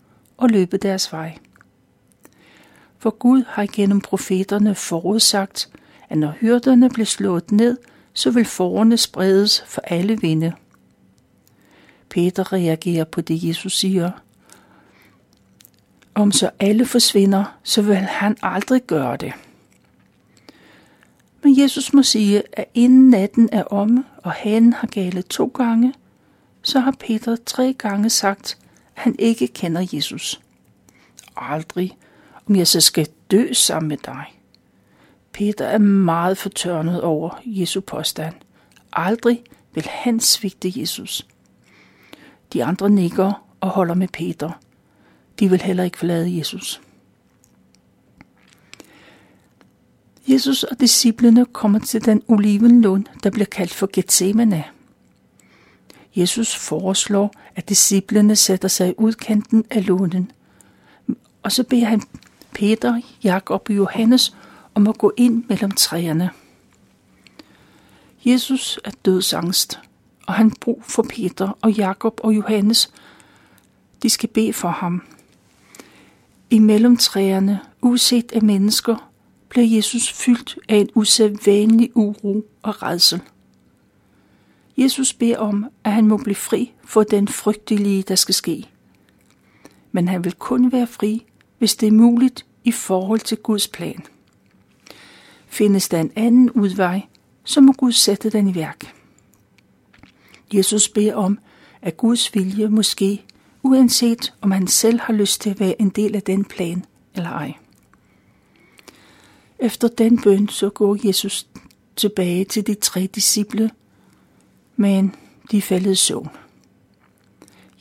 og 0.42 0.48
løbe 0.50 0.76
deres 0.76 1.12
vej. 1.12 1.38
For 2.98 3.10
Gud 3.10 3.44
har 3.48 3.66
gennem 3.72 4.00
profeterne 4.00 4.74
forudsagt, 4.74 5.70
at 6.08 6.18
når 6.18 6.30
hyrderne 6.40 6.90
blev 6.90 7.06
slået 7.06 7.52
ned, 7.52 7.76
så 8.12 8.30
vil 8.30 8.44
forerne 8.44 8.96
spredes 8.96 9.64
for 9.66 9.80
alle 9.80 10.20
vinde. 10.20 10.52
Peter 12.08 12.52
reagerer 12.52 13.04
på 13.04 13.20
det, 13.20 13.44
Jesus 13.44 13.78
siger. 13.78 14.10
Om 16.14 16.32
så 16.32 16.50
alle 16.60 16.86
forsvinder, 16.86 17.58
så 17.62 17.82
vil 17.82 17.96
han 17.96 18.36
aldrig 18.42 18.82
gøre 18.82 19.16
det. 19.16 19.32
Men 21.42 21.60
Jesus 21.60 21.92
må 21.92 22.02
sige, 22.02 22.42
at 22.52 22.66
inden 22.74 23.10
natten 23.10 23.48
er 23.52 23.64
omme, 23.64 24.04
og 24.16 24.32
hanen 24.32 24.72
har 24.72 24.86
gale 24.86 25.22
to 25.22 25.46
gange, 25.54 25.94
så 26.62 26.80
har 26.80 26.94
Peter 27.00 27.36
tre 27.46 27.74
gange 27.78 28.10
sagt, 28.10 28.58
han 28.94 29.16
ikke 29.18 29.48
kender 29.48 29.86
Jesus. 29.92 30.40
Aldrig, 31.36 31.96
om 32.46 32.56
jeg 32.56 32.66
så 32.66 32.80
skal 32.80 33.08
dø 33.30 33.52
sammen 33.52 33.88
med 33.88 33.96
dig. 33.96 34.24
Peter 35.32 35.66
er 35.66 35.78
meget 35.78 36.38
fortørnet 36.38 37.02
over 37.02 37.40
Jesu 37.44 37.80
påstand. 37.80 38.34
Aldrig 38.92 39.42
vil 39.74 39.86
han 39.88 40.20
svigte 40.20 40.72
Jesus. 40.76 41.26
De 42.52 42.64
andre 42.64 42.90
nikker 42.90 43.46
og 43.60 43.68
holder 43.68 43.94
med 43.94 44.08
Peter. 44.08 44.50
De 45.38 45.50
vil 45.50 45.60
heller 45.60 45.84
ikke 45.84 45.98
forlade 45.98 46.38
Jesus. 46.38 46.80
Jesus 50.28 50.62
og 50.62 50.80
disciplene 50.80 51.46
kommer 51.46 51.78
til 51.78 52.04
den 52.04 52.22
olivenlund, 52.28 53.04
der 53.22 53.30
bliver 53.30 53.46
kaldt 53.46 53.74
for 53.74 53.88
Gethsemane. 53.92 54.64
Jesus 56.16 56.56
foreslår, 56.56 57.34
at 57.56 57.68
disciplene 57.68 58.36
sætter 58.36 58.68
sig 58.68 58.88
i 58.88 58.94
udkanten 58.98 59.64
af 59.70 59.86
lunden, 59.86 60.32
og 61.42 61.52
så 61.52 61.62
beder 61.62 61.84
han 61.84 62.02
Peter, 62.54 63.00
Jakob 63.24 63.66
og 63.70 63.76
Johannes 63.76 64.36
om 64.74 64.86
at 64.86 64.98
gå 64.98 65.12
ind 65.16 65.44
mellem 65.48 65.70
træerne. 65.70 66.30
Jesus 68.24 68.78
er 68.84 68.90
dødsangst, 69.04 69.80
og 70.26 70.34
han 70.34 70.50
brug 70.50 70.82
for 70.84 71.02
Peter 71.02 71.58
og 71.62 71.72
Jakob 71.72 72.20
og 72.22 72.36
Johannes. 72.36 72.92
De 74.02 74.10
skal 74.10 74.28
bede 74.28 74.52
for 74.52 74.68
ham. 74.68 75.02
I 76.50 76.58
mellem 76.58 76.96
træerne, 76.96 77.60
uset 77.82 78.32
af 78.32 78.42
mennesker, 78.42 79.10
bliver 79.48 79.66
Jesus 79.66 80.12
fyldt 80.12 80.58
af 80.68 80.76
en 80.76 80.88
usædvanlig 80.94 81.90
uro 81.94 82.46
og 82.62 82.82
redsel. 82.82 83.20
Jesus 84.76 85.12
beder 85.12 85.38
om, 85.38 85.66
at 85.84 85.92
han 85.92 86.06
må 86.06 86.16
blive 86.16 86.34
fri 86.34 86.72
for 86.84 87.02
den 87.02 87.28
frygtelige, 87.28 88.02
der 88.02 88.14
skal 88.14 88.34
ske. 88.34 88.68
Men 89.92 90.08
han 90.08 90.24
vil 90.24 90.32
kun 90.32 90.72
være 90.72 90.86
fri, 90.86 91.24
hvis 91.58 91.76
det 91.76 91.86
er 91.86 91.92
muligt 91.92 92.46
i 92.64 92.72
forhold 92.72 93.20
til 93.20 93.38
Guds 93.38 93.68
plan. 93.68 94.00
Findes 95.46 95.88
der 95.88 96.00
en 96.00 96.12
anden 96.16 96.50
udvej, 96.50 97.02
så 97.44 97.60
må 97.60 97.72
Gud 97.72 97.92
sætte 97.92 98.30
den 98.30 98.48
i 98.48 98.54
værk. 98.54 98.94
Jesus 100.54 100.88
beder 100.88 101.14
om, 101.14 101.38
at 101.82 101.96
Guds 101.96 102.34
vilje 102.34 102.68
måske, 102.68 103.24
uanset 103.62 104.32
om 104.40 104.50
han 104.50 104.66
selv 104.66 105.00
har 105.00 105.12
lyst 105.12 105.40
til 105.40 105.50
at 105.50 105.60
være 105.60 105.80
en 105.80 105.88
del 105.88 106.16
af 106.16 106.22
den 106.22 106.44
plan 106.44 106.84
eller 107.14 107.30
ej. 107.30 107.52
Efter 109.58 109.88
den 109.88 110.22
bøn 110.22 110.48
så 110.48 110.70
går 110.70 111.06
Jesus 111.06 111.46
tilbage 111.96 112.44
til 112.44 112.66
de 112.66 112.74
tre 112.74 113.06
disciple, 113.14 113.70
men 114.82 115.14
de 115.50 115.62
faldet 115.62 115.92
i 115.92 115.94
søvn. 115.94 116.28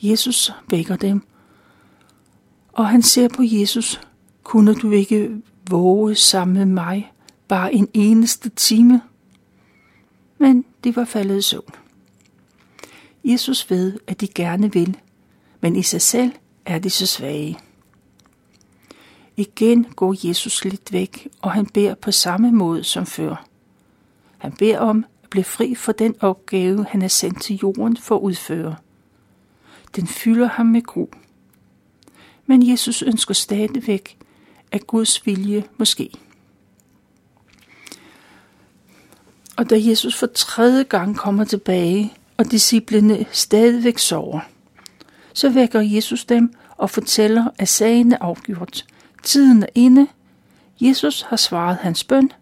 Jesus 0.02 0.52
vækker 0.70 0.96
dem, 0.96 1.22
og 2.72 2.88
han 2.88 3.02
ser 3.02 3.28
på 3.28 3.42
Jesus, 3.42 4.00
kunne 4.42 4.74
du 4.74 4.90
ikke 4.90 5.42
våge 5.70 6.14
sammen 6.14 6.54
med 6.56 6.66
mig 6.66 7.12
bare 7.48 7.74
en 7.74 7.88
eneste 7.94 8.48
time? 8.48 9.02
Men 10.38 10.64
de 10.84 10.96
var 10.96 11.04
faldet 11.04 11.38
i 11.38 11.42
søvn. 11.42 11.70
Jesus 13.24 13.70
ved, 13.70 13.98
at 14.06 14.20
de 14.20 14.28
gerne 14.28 14.72
vil, 14.72 14.96
men 15.60 15.76
i 15.76 15.82
sig 15.82 16.00
selv 16.00 16.32
er 16.64 16.78
de 16.78 16.90
så 16.90 17.06
svage. 17.06 17.58
Igen 19.36 19.84
går 19.84 20.28
Jesus 20.28 20.64
lidt 20.64 20.92
væk, 20.92 21.28
og 21.40 21.52
han 21.52 21.66
beder 21.66 21.94
på 21.94 22.10
samme 22.10 22.52
måde 22.52 22.84
som 22.84 23.06
før. 23.06 23.46
Han 24.38 24.52
beder 24.52 24.78
om 24.78 25.04
at 25.32 25.34
blive 25.34 25.44
fri 25.44 25.74
for 25.74 25.92
den 25.92 26.14
opgave, 26.20 26.86
han 26.88 27.02
er 27.02 27.08
sendt 27.08 27.42
til 27.42 27.56
jorden 27.62 27.96
for 27.96 28.16
at 28.16 28.20
udføre. 28.20 28.76
Den 29.96 30.06
fylder 30.06 30.46
ham 30.46 30.66
med 30.66 30.82
gru. 30.82 31.06
Men 32.46 32.70
Jesus 32.70 33.02
ønsker 33.02 33.34
stadigvæk, 33.34 34.18
at 34.72 34.86
Guds 34.86 35.26
vilje 35.26 35.64
måske. 35.78 36.10
Og 39.56 39.70
da 39.70 39.76
Jesus 39.78 40.16
for 40.16 40.26
tredje 40.26 40.82
gang 40.82 41.16
kommer 41.16 41.44
tilbage, 41.44 42.12
og 42.36 42.50
disciplene 42.50 43.26
stadigvæk 43.30 43.98
sover, 43.98 44.40
så 45.32 45.50
vækker 45.50 45.80
Jesus 45.80 46.24
dem 46.24 46.54
og 46.76 46.90
fortæller, 46.90 47.48
at 47.58 47.68
sagen 47.68 48.12
er 48.12 48.18
afgjort. 48.20 48.86
Tiden 49.22 49.62
er 49.62 49.66
inde. 49.74 50.06
Jesus 50.80 51.22
har 51.22 51.36
svaret 51.36 51.76
hans 51.76 52.04
bøn. 52.04 52.32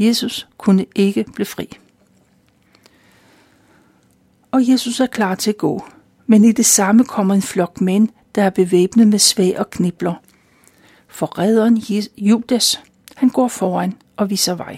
Jesus 0.00 0.48
kunne 0.58 0.86
ikke 0.94 1.24
blive 1.34 1.46
fri. 1.46 1.68
Og 4.50 4.68
Jesus 4.68 5.00
er 5.00 5.06
klar 5.06 5.34
til 5.34 5.50
at 5.50 5.56
gå, 5.56 5.84
Men 6.26 6.44
i 6.44 6.52
det 6.52 6.66
samme 6.66 7.04
kommer 7.04 7.34
en 7.34 7.42
flok 7.42 7.80
mænd, 7.80 8.08
der 8.34 8.42
er 8.42 8.50
bevæbnet 8.50 9.08
med 9.08 9.18
svag 9.18 9.58
og 9.58 9.70
knibler. 9.70 10.14
Forræderen 11.08 11.76
Judas, 12.18 12.80
han 13.16 13.28
går 13.28 13.48
foran 13.48 13.96
og 14.16 14.30
viser 14.30 14.54
vej. 14.54 14.76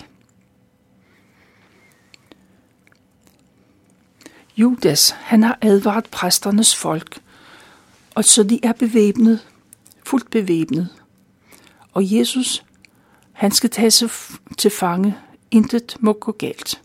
Judas, 4.56 5.10
han 5.10 5.42
har 5.42 5.58
advaret 5.60 6.04
præsternes 6.10 6.76
folk, 6.76 7.20
og 8.14 8.24
så 8.24 8.42
de 8.42 8.60
er 8.62 8.72
bevæbnet, 8.72 9.48
fuldt 10.06 10.30
bevæbnet. 10.30 10.88
Og 11.92 12.12
Jesus, 12.14 12.64
han 13.42 13.50
skal 13.50 13.70
tages 13.70 14.04
til 14.58 14.70
fange. 14.70 15.18
Intet 15.50 15.96
må 16.00 16.12
gå 16.12 16.32
galt. 16.32 16.82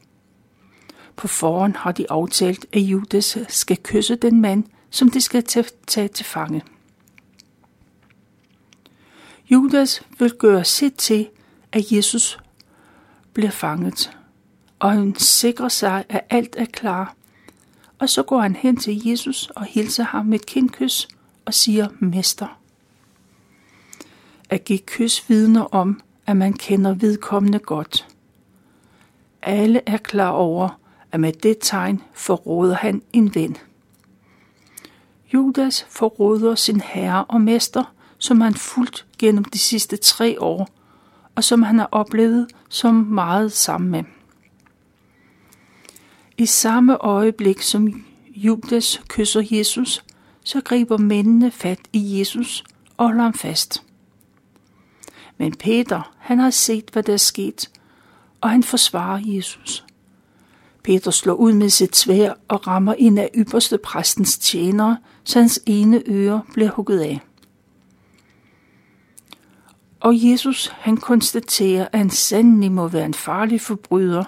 På 1.16 1.28
forhånd 1.28 1.76
har 1.76 1.92
de 1.92 2.12
aftalt, 2.12 2.66
at 2.74 2.80
Judas 2.80 3.38
skal 3.50 3.78
kysse 3.84 4.16
den 4.16 4.42
mand, 4.42 4.64
som 4.90 5.12
de 5.12 5.22
skal 5.22 5.44
tage 5.88 6.08
til 6.08 6.26
fange. 6.26 6.64
Judas 9.52 10.02
vil 10.20 10.32
gøre 10.32 10.66
sit 10.66 10.94
til, 10.94 11.30
at 11.72 11.92
Jesus 11.92 12.40
bliver 13.34 13.52
fanget, 13.52 14.18
og 14.80 14.92
han 14.92 15.16
sikrer 15.16 15.70
sig, 15.70 16.06
at 16.10 16.22
alt 16.30 16.56
er 16.58 16.66
klar. 16.66 17.16
Og 18.00 18.10
så 18.10 18.24
går 18.24 18.42
han 18.42 18.56
hen 18.56 18.78
til 18.78 19.08
Jesus 19.08 19.50
og 19.56 19.66
hilser 19.66 20.04
ham 20.04 20.26
med 20.26 20.40
et 20.40 20.46
kindkys 20.46 21.08
og 21.46 21.54
siger, 21.54 21.88
Mester. 22.00 22.60
At 24.50 24.66
give 24.66 24.80
kys 24.80 25.30
vidner 25.30 25.64
om, 25.64 26.02
at 26.28 26.38
man 26.38 26.54
kender 26.54 26.94
vedkommende 26.94 27.60
godt. 27.60 28.08
Alle 29.42 29.82
er 29.86 29.98
klar 29.98 30.30
over, 30.30 30.80
at 31.12 31.20
med 31.20 31.34
det 31.34 31.58
tegn 31.62 32.02
forråder 32.14 32.76
han 32.76 33.02
en 33.14 33.36
ven. 33.36 33.58
Judas 35.34 35.86
forråder 35.90 36.56
sin 36.56 36.82
herre 36.82 37.26
og 37.26 37.42
mester, 37.42 37.94
som 38.18 38.42
han 38.42 38.54
fulgt 38.54 39.06
gennem 39.20 39.44
de 39.44 39.58
sidste 39.58 39.98
tre 39.98 40.42
år, 40.42 40.70
og 41.36 41.44
som 41.44 41.64
han 41.64 41.80
har 41.80 41.90
oplevet 41.92 42.48
som 42.70 42.96
meget 42.96 43.52
sammen 43.52 43.92
med. 43.92 44.04
I 46.38 46.46
samme 46.46 46.98
øjeblik, 46.98 47.62
som 47.62 48.06
Judas 48.30 49.02
kysser 49.08 49.44
Jesus, 49.52 50.04
så 50.44 50.62
griber 50.62 50.98
mændene 50.98 51.52
fat 51.52 51.80
i 51.94 52.20
Jesus 52.20 52.64
og 52.98 53.06
holder 53.06 53.24
ham 53.24 53.34
fast. 53.34 53.87
Men 55.38 55.56
Peter, 55.56 56.14
han 56.18 56.40
har 56.40 56.50
set, 56.50 56.90
hvad 56.94 57.04
der 57.04 57.14
er 57.14 57.18
sket, 57.18 57.70
og 58.42 58.50
han 58.50 58.64
forsvarer 58.64 59.22
Jesus. 59.26 59.86
Peter 60.84 61.12
slår 61.12 61.34
ud 61.34 61.54
med 61.54 61.70
sit 61.70 61.96
svær 61.96 62.34
og 62.48 62.68
rammer 62.68 62.94
en 62.94 63.18
af 63.18 63.30
ypperste 63.36 63.78
præstens 63.78 64.38
tjenere, 64.38 64.98
så 65.24 65.40
hans 65.40 65.60
ene 65.66 66.04
øre 66.08 66.42
bliver 66.54 66.70
hugget 66.72 67.00
af. 67.00 67.20
Og 70.00 70.14
Jesus, 70.30 70.68
han 70.68 70.98
konstaterer, 70.98 71.88
at 71.92 72.00
han 72.00 72.10
sandelig 72.10 72.72
må 72.72 72.88
være 72.88 73.06
en 73.06 73.14
farlig 73.14 73.62
forbryder. 73.62 74.24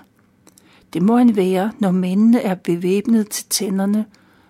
Det 0.94 1.02
må 1.02 1.18
han 1.18 1.36
være, 1.36 1.72
når 1.80 1.92
mændene 1.92 2.42
er 2.42 2.56
bevæbnet 2.56 3.30
til 3.30 3.46
tænderne, 3.50 4.06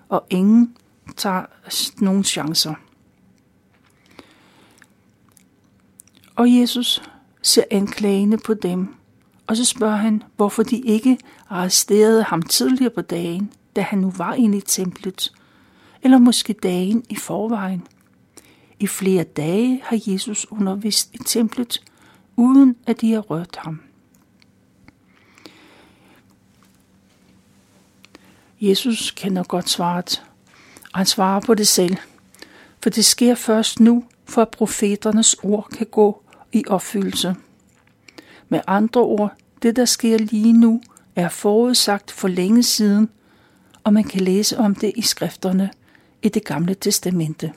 og 0.09 0.25
ingen 0.29 0.75
tager 1.17 1.45
nogen 1.97 2.23
chancer. 2.23 2.73
Og 6.39 6.59
Jesus 6.59 7.01
ser 7.41 7.63
anklagende 7.71 8.37
på 8.37 8.53
dem, 8.53 8.95
og 9.47 9.57
så 9.57 9.65
spørger 9.65 9.95
han, 9.95 10.23
hvorfor 10.35 10.63
de 10.63 10.79
ikke 10.79 11.17
arresterede 11.49 12.23
ham 12.23 12.41
tidligere 12.41 12.89
på 12.89 13.01
dagen, 13.01 13.53
da 13.75 13.81
han 13.81 13.99
nu 13.99 14.13
var 14.17 14.33
inde 14.33 14.57
i 14.57 14.61
templet, 14.61 15.33
eller 16.01 16.17
måske 16.17 16.53
dagen 16.53 17.03
i 17.09 17.15
forvejen. 17.15 17.87
I 18.79 18.87
flere 18.87 19.23
dage 19.23 19.81
har 19.83 19.99
Jesus 20.07 20.47
undervist 20.49 21.09
i 21.13 21.17
templet, 21.17 21.83
uden 22.35 22.75
at 22.87 23.01
de 23.01 23.11
har 23.11 23.21
rørt 23.21 23.55
ham. 23.55 23.81
Jesus 28.61 29.11
kender 29.11 29.43
godt 29.43 29.69
svaret, 29.69 30.23
og 30.93 30.99
han 30.99 31.05
svarer 31.05 31.39
på 31.39 31.53
det 31.53 31.67
selv, 31.67 31.97
for 32.83 32.89
det 32.89 33.05
sker 33.05 33.35
først 33.35 33.79
nu, 33.79 34.03
for 34.25 34.41
at 34.41 34.49
profeternes 34.49 35.35
ord 35.43 35.67
kan 35.77 35.87
gå 35.91 36.23
i 36.51 36.63
opfyldelse. 36.67 37.35
Med 38.49 38.61
andre 38.67 39.01
ord, 39.01 39.33
det 39.61 39.75
der 39.75 39.85
sker 39.85 40.17
lige 40.17 40.53
nu, 40.53 40.81
er 41.15 41.29
forudsagt 41.29 42.11
for 42.11 42.27
længe 42.27 42.63
siden, 42.63 43.09
og 43.83 43.93
man 43.93 44.03
kan 44.03 44.21
læse 44.21 44.57
om 44.57 44.75
det 44.75 44.93
i 44.95 45.01
skrifterne 45.01 45.69
i 46.21 46.29
det 46.29 46.45
gamle 46.45 46.75
testamente. 46.75 47.53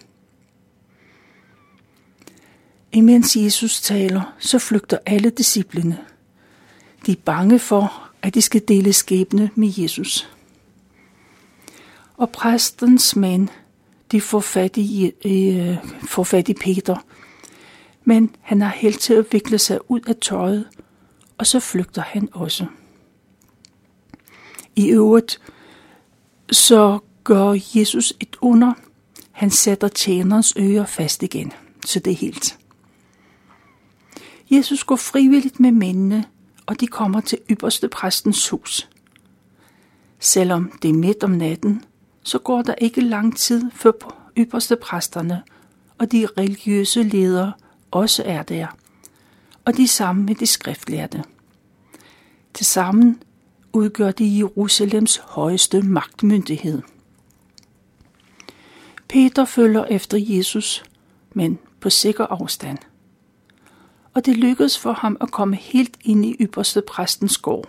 Imens 2.92 3.36
Jesus 3.36 3.80
taler, 3.80 4.34
så 4.38 4.58
flygter 4.58 4.98
alle 5.06 5.30
disciplene. 5.30 5.98
De 7.06 7.12
er 7.12 7.16
bange 7.24 7.58
for, 7.58 8.10
at 8.22 8.34
de 8.34 8.42
skal 8.42 8.62
dele 8.68 8.92
skæbne 8.92 9.50
med 9.54 9.72
Jesus. 9.76 10.28
Og 12.16 12.30
præstens 12.30 13.16
mænd, 13.16 13.48
de 14.12 14.20
får 14.20 14.40
fat 14.40 14.76
i, 14.76 15.12
øh, 15.24 15.76
får 16.08 16.24
fat 16.24 16.48
i 16.48 16.54
Peter, 16.54 16.96
men 18.04 18.36
han 18.40 18.60
har 18.60 18.70
held 18.70 18.94
til 18.94 19.14
at 19.14 19.26
vikle 19.32 19.58
sig 19.58 19.90
ud 19.90 20.00
af 20.00 20.16
tøjet, 20.16 20.68
og 21.38 21.46
så 21.46 21.60
flygter 21.60 22.02
han 22.02 22.28
også. 22.32 22.66
I 24.76 24.88
øvrigt, 24.88 25.40
så 26.52 26.98
gør 27.24 27.58
Jesus 27.74 28.12
et 28.20 28.36
under. 28.40 28.72
Han 29.32 29.50
sætter 29.50 29.88
tjenerens 29.88 30.54
ører 30.58 30.86
fast 30.86 31.22
igen, 31.22 31.52
så 31.86 31.98
det 31.98 32.10
er 32.10 32.16
helt. 32.16 32.58
Jesus 34.50 34.84
går 34.84 34.96
frivilligt 34.96 35.60
med 35.60 35.72
mændene, 35.72 36.24
og 36.66 36.80
de 36.80 36.86
kommer 36.86 37.20
til 37.20 37.38
ypperste 37.50 37.88
præstens 37.88 38.48
hus. 38.48 38.88
Selvom 40.18 40.72
det 40.82 40.90
er 40.90 40.94
midt 40.94 41.24
om 41.24 41.30
natten, 41.30 41.84
så 42.22 42.38
går 42.38 42.62
der 42.62 42.74
ikke 42.74 43.00
lang 43.00 43.36
tid 43.36 43.70
før 43.74 43.92
ypperste 44.38 44.76
præsterne 44.76 45.42
og 45.98 46.12
de 46.12 46.26
religiøse 46.38 47.02
ledere 47.02 47.52
også 47.92 48.22
er 48.26 48.42
der, 48.42 48.66
og 49.64 49.76
de 49.76 49.88
sammen 49.88 50.26
med 50.26 50.34
de 50.34 50.46
skriftlærte. 50.46 51.24
Tilsammen 52.54 53.22
udgør 53.72 54.10
de 54.10 54.38
Jerusalems 54.38 55.16
højeste 55.16 55.82
magtmyndighed. 55.82 56.82
Peter 59.08 59.44
følger 59.44 59.84
efter 59.84 60.18
Jesus, 60.20 60.84
men 61.32 61.58
på 61.80 61.90
sikker 61.90 62.26
afstand– 62.26 62.78
og 64.14 64.26
det 64.26 64.36
lykkedes 64.36 64.78
for 64.78 64.92
ham 64.92 65.16
at 65.20 65.30
komme 65.30 65.56
helt 65.56 65.96
ind 66.04 66.24
i 66.24 66.36
ypperste 66.40 66.82
præstens 66.82 67.38
gård. 67.38 67.68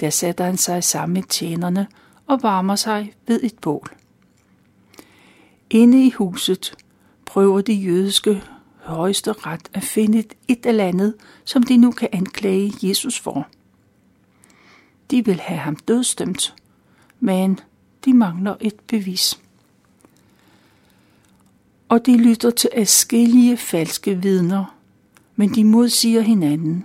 Der 0.00 0.10
sætter 0.10 0.44
han 0.44 0.56
sig 0.56 0.84
sammen 0.84 1.14
med 1.14 1.22
tjenerne 1.22 1.86
og 2.26 2.42
varmer 2.42 2.76
sig 2.76 3.12
ved 3.26 3.40
et 3.42 3.58
bål. 3.60 3.88
Inde 5.70 6.06
i 6.06 6.10
huset 6.10 6.74
prøver 7.26 7.60
de 7.60 7.72
jødiske 7.72 8.42
højeste 8.84 9.32
ret 9.32 9.68
at 9.72 9.82
finde 9.82 10.24
et, 10.48 10.66
eller 10.66 10.84
andet, 10.84 11.14
som 11.44 11.62
de 11.62 11.76
nu 11.76 11.90
kan 11.90 12.08
anklage 12.12 12.72
Jesus 12.82 13.20
for. 13.20 13.48
De 15.10 15.24
vil 15.24 15.40
have 15.40 15.58
ham 15.58 15.76
dødstømt, 15.76 16.54
men 17.20 17.60
de 18.04 18.14
mangler 18.14 18.56
et 18.60 18.80
bevis. 18.86 19.40
Og 21.88 22.06
de 22.06 22.16
lytter 22.16 22.50
til 22.50 22.70
adskillige 22.72 23.56
falske 23.56 24.14
vidner, 24.22 24.76
men 25.36 25.54
de 25.54 25.64
modsiger 25.64 26.20
hinanden. 26.20 26.84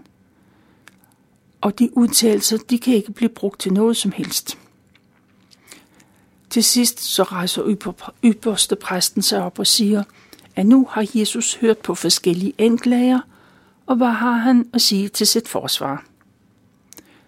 Og 1.62 1.80
de 1.80 1.98
udtalelser, 1.98 2.58
de 2.58 2.80
kan 2.80 2.94
ikke 2.94 3.12
blive 3.12 3.30
brugt 3.30 3.60
til 3.60 3.74
noget 3.74 3.98
som 3.98 4.12
helst. 4.12 4.58
Til 6.50 6.64
sidst 6.64 7.00
så 7.00 7.24
rejser 7.24 7.76
ypperste 8.24 8.76
præsten 8.76 9.22
sig 9.22 9.44
op 9.44 9.60
og 9.60 9.68
siger, 9.68 10.04
at 10.60 10.66
nu 10.66 10.88
har 10.90 11.08
Jesus 11.14 11.56
hørt 11.56 11.78
på 11.78 11.96
forskellige 11.96 12.54
anklager, 12.58 13.20
og 13.86 13.96
hvad 13.96 14.08
har 14.08 14.32
han 14.32 14.70
at 14.74 14.82
sige 14.82 15.10
til 15.10 15.28
sit 15.28 15.48
forsvar? 15.48 16.06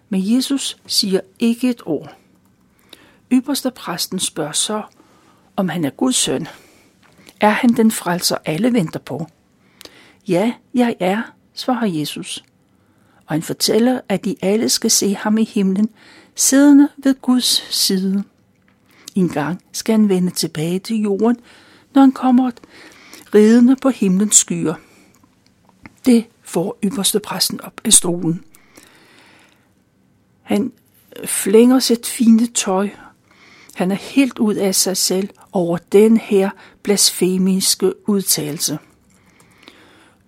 Men 0.08 0.34
Jesus 0.34 0.76
siger 0.86 1.20
ikke 1.38 1.70
et 1.70 1.82
ord. 1.86 2.16
Ypperste 3.32 3.70
præsten 3.70 4.18
spørger 4.18 4.52
så, 4.52 4.82
om 5.56 5.68
han 5.68 5.84
er 5.84 5.90
Guds 5.90 6.16
søn. 6.16 6.46
Er 7.40 7.48
han 7.50 7.70
den 7.70 7.90
frelser, 7.90 8.36
alle 8.44 8.72
venter 8.72 9.00
på? 9.00 9.26
Ja, 10.28 10.52
jeg 10.74 10.96
er, 11.00 11.22
svarer 11.54 11.86
Jesus. 11.86 12.44
Og 13.26 13.34
han 13.34 13.42
fortæller, 13.42 14.00
at 14.08 14.24
de 14.24 14.36
alle 14.42 14.68
skal 14.68 14.90
se 14.90 15.14
ham 15.14 15.38
i 15.38 15.44
himlen, 15.44 15.88
siddende 16.34 16.88
ved 16.96 17.14
Guds 17.22 17.74
side. 17.74 18.24
En 19.14 19.28
gang 19.28 19.62
skal 19.72 19.92
han 19.92 20.08
vende 20.08 20.30
tilbage 20.30 20.78
til 20.78 20.96
jorden, 20.96 21.36
når 21.94 22.02
han 22.02 22.12
kommer 22.12 22.50
ridende 23.34 23.76
på 23.76 23.88
himlens 23.88 24.36
skyer. 24.36 24.74
Det 26.06 26.26
får 26.42 26.78
ypperste 26.84 27.20
præsten 27.20 27.60
op 27.60 27.80
af 27.84 27.92
stolen. 27.92 28.44
Han 30.42 30.72
øh, 31.20 31.26
flænger 31.26 31.78
sit 31.78 32.06
fine 32.06 32.46
tøj 32.46 32.88
Han 33.74 33.90
er 33.90 33.96
helt 33.96 34.38
ud 34.38 34.54
af 34.54 34.74
sig 34.74 34.96
selv 34.96 35.28
over 35.52 35.78
den 35.92 36.16
her 36.16 36.50
blasfemiske 36.82 38.08
udtalelse. 38.08 38.78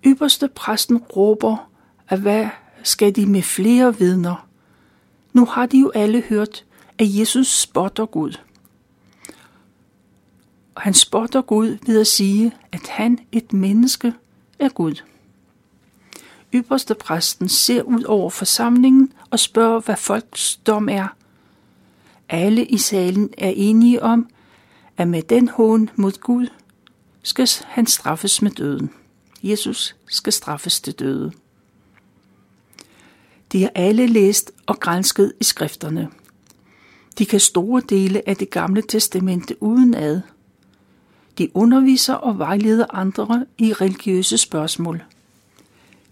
Ypperste 0.05 0.47
præsten 0.47 0.97
råber, 0.97 1.69
at 2.09 2.19
hvad 2.19 2.47
skal 2.83 3.15
de 3.15 3.25
med 3.25 3.41
flere 3.41 3.97
vidner? 3.97 4.47
Nu 5.33 5.45
har 5.45 5.65
de 5.65 5.79
jo 5.79 5.91
alle 5.95 6.21
hørt, 6.21 6.65
at 6.97 7.19
Jesus 7.19 7.47
spotter 7.47 8.05
Gud. 8.05 8.33
Og 10.75 10.81
han 10.81 10.93
spotter 10.93 11.41
Gud 11.41 11.77
ved 11.85 11.99
at 11.99 12.07
sige, 12.07 12.51
at 12.71 12.87
han, 12.87 13.19
et 13.31 13.53
menneske, 13.53 14.13
er 14.59 14.69
Gud. 14.69 14.95
Ypperste 16.53 16.95
præsten 16.95 17.49
ser 17.49 17.81
ud 17.81 18.03
over 18.03 18.29
forsamlingen 18.29 19.13
og 19.29 19.39
spørger, 19.39 19.79
hvad 19.79 19.97
folks 19.97 20.55
dom 20.55 20.89
er. 20.89 21.07
Alle 22.29 22.65
i 22.65 22.77
salen 22.77 23.29
er 23.37 23.53
enige 23.55 24.03
om, 24.03 24.29
at 24.97 25.07
med 25.07 25.21
den 25.21 25.47
hån 25.47 25.89
mod 25.95 26.19
Gud 26.19 26.47
skal 27.23 27.47
han 27.65 27.87
straffes 27.87 28.41
med 28.41 28.51
døden. 28.51 28.89
Jesus 29.43 29.95
skal 30.07 30.33
straffes 30.33 30.81
til 30.81 30.93
døde. 30.93 31.31
De 33.51 33.61
har 33.61 33.71
alle 33.75 34.07
læst 34.07 34.51
og 34.65 34.79
grænsket 34.79 35.33
i 35.39 35.43
skrifterne. 35.43 36.09
De 37.17 37.25
kan 37.25 37.39
store 37.39 37.81
dele 37.89 38.29
af 38.29 38.37
det 38.37 38.49
gamle 38.49 38.81
testamente 38.81 39.63
uden 39.63 39.93
ad. 39.93 40.21
De 41.37 41.55
underviser 41.55 42.13
og 42.13 42.39
vejleder 42.39 42.85
andre 42.93 43.45
i 43.57 43.73
religiøse 43.73 44.37
spørgsmål. 44.37 45.03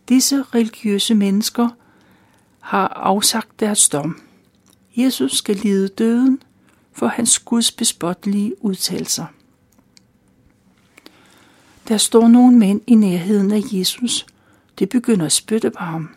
Disse 0.10 0.42
religiøse 0.42 1.16
mennesker 1.16 1.70
har 2.60 2.88
afsagt 2.88 3.60
deres 3.60 3.90
dom. 3.90 4.22
Jesus 4.98 5.32
skal 5.32 5.56
lide 5.56 5.88
døden 5.88 6.42
for 6.94 7.08
hans 7.08 7.40
Guds 7.40 7.72
bespottelige 7.72 8.64
udtalelser. 8.64 9.26
Der 11.88 11.98
står 11.98 12.28
nogle 12.28 12.58
mænd 12.58 12.82
i 12.88 12.96
nærheden 12.96 13.52
af 13.52 13.62
Jesus. 13.72 14.26
De 14.80 14.86
begynder 14.86 15.26
at 15.26 15.32
spytte 15.32 15.72
på 15.72 15.84
ham. 15.84 16.10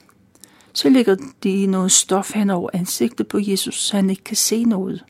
Så 0.72 0.88
lægger 0.88 1.16
de 1.42 1.66
noget 1.66 1.92
stof 1.92 2.34
hen 2.34 2.50
over 2.50 2.70
ansigtet 2.72 3.28
på 3.28 3.38
Jesus, 3.42 3.82
så 3.82 3.96
han 3.96 4.10
ikke 4.10 4.24
kan 4.24 4.36
se 4.36 4.64
noget. 4.64 5.04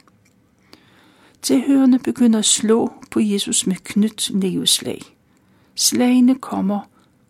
Tilhørende 1.46 1.98
begynder 1.98 2.38
at 2.38 2.44
slå 2.44 2.92
på 3.10 3.20
Jesus 3.20 3.66
med 3.66 3.76
knyt 3.76 4.30
næveslag. 4.34 5.02
Slagene 5.74 6.34
kommer, 6.34 6.80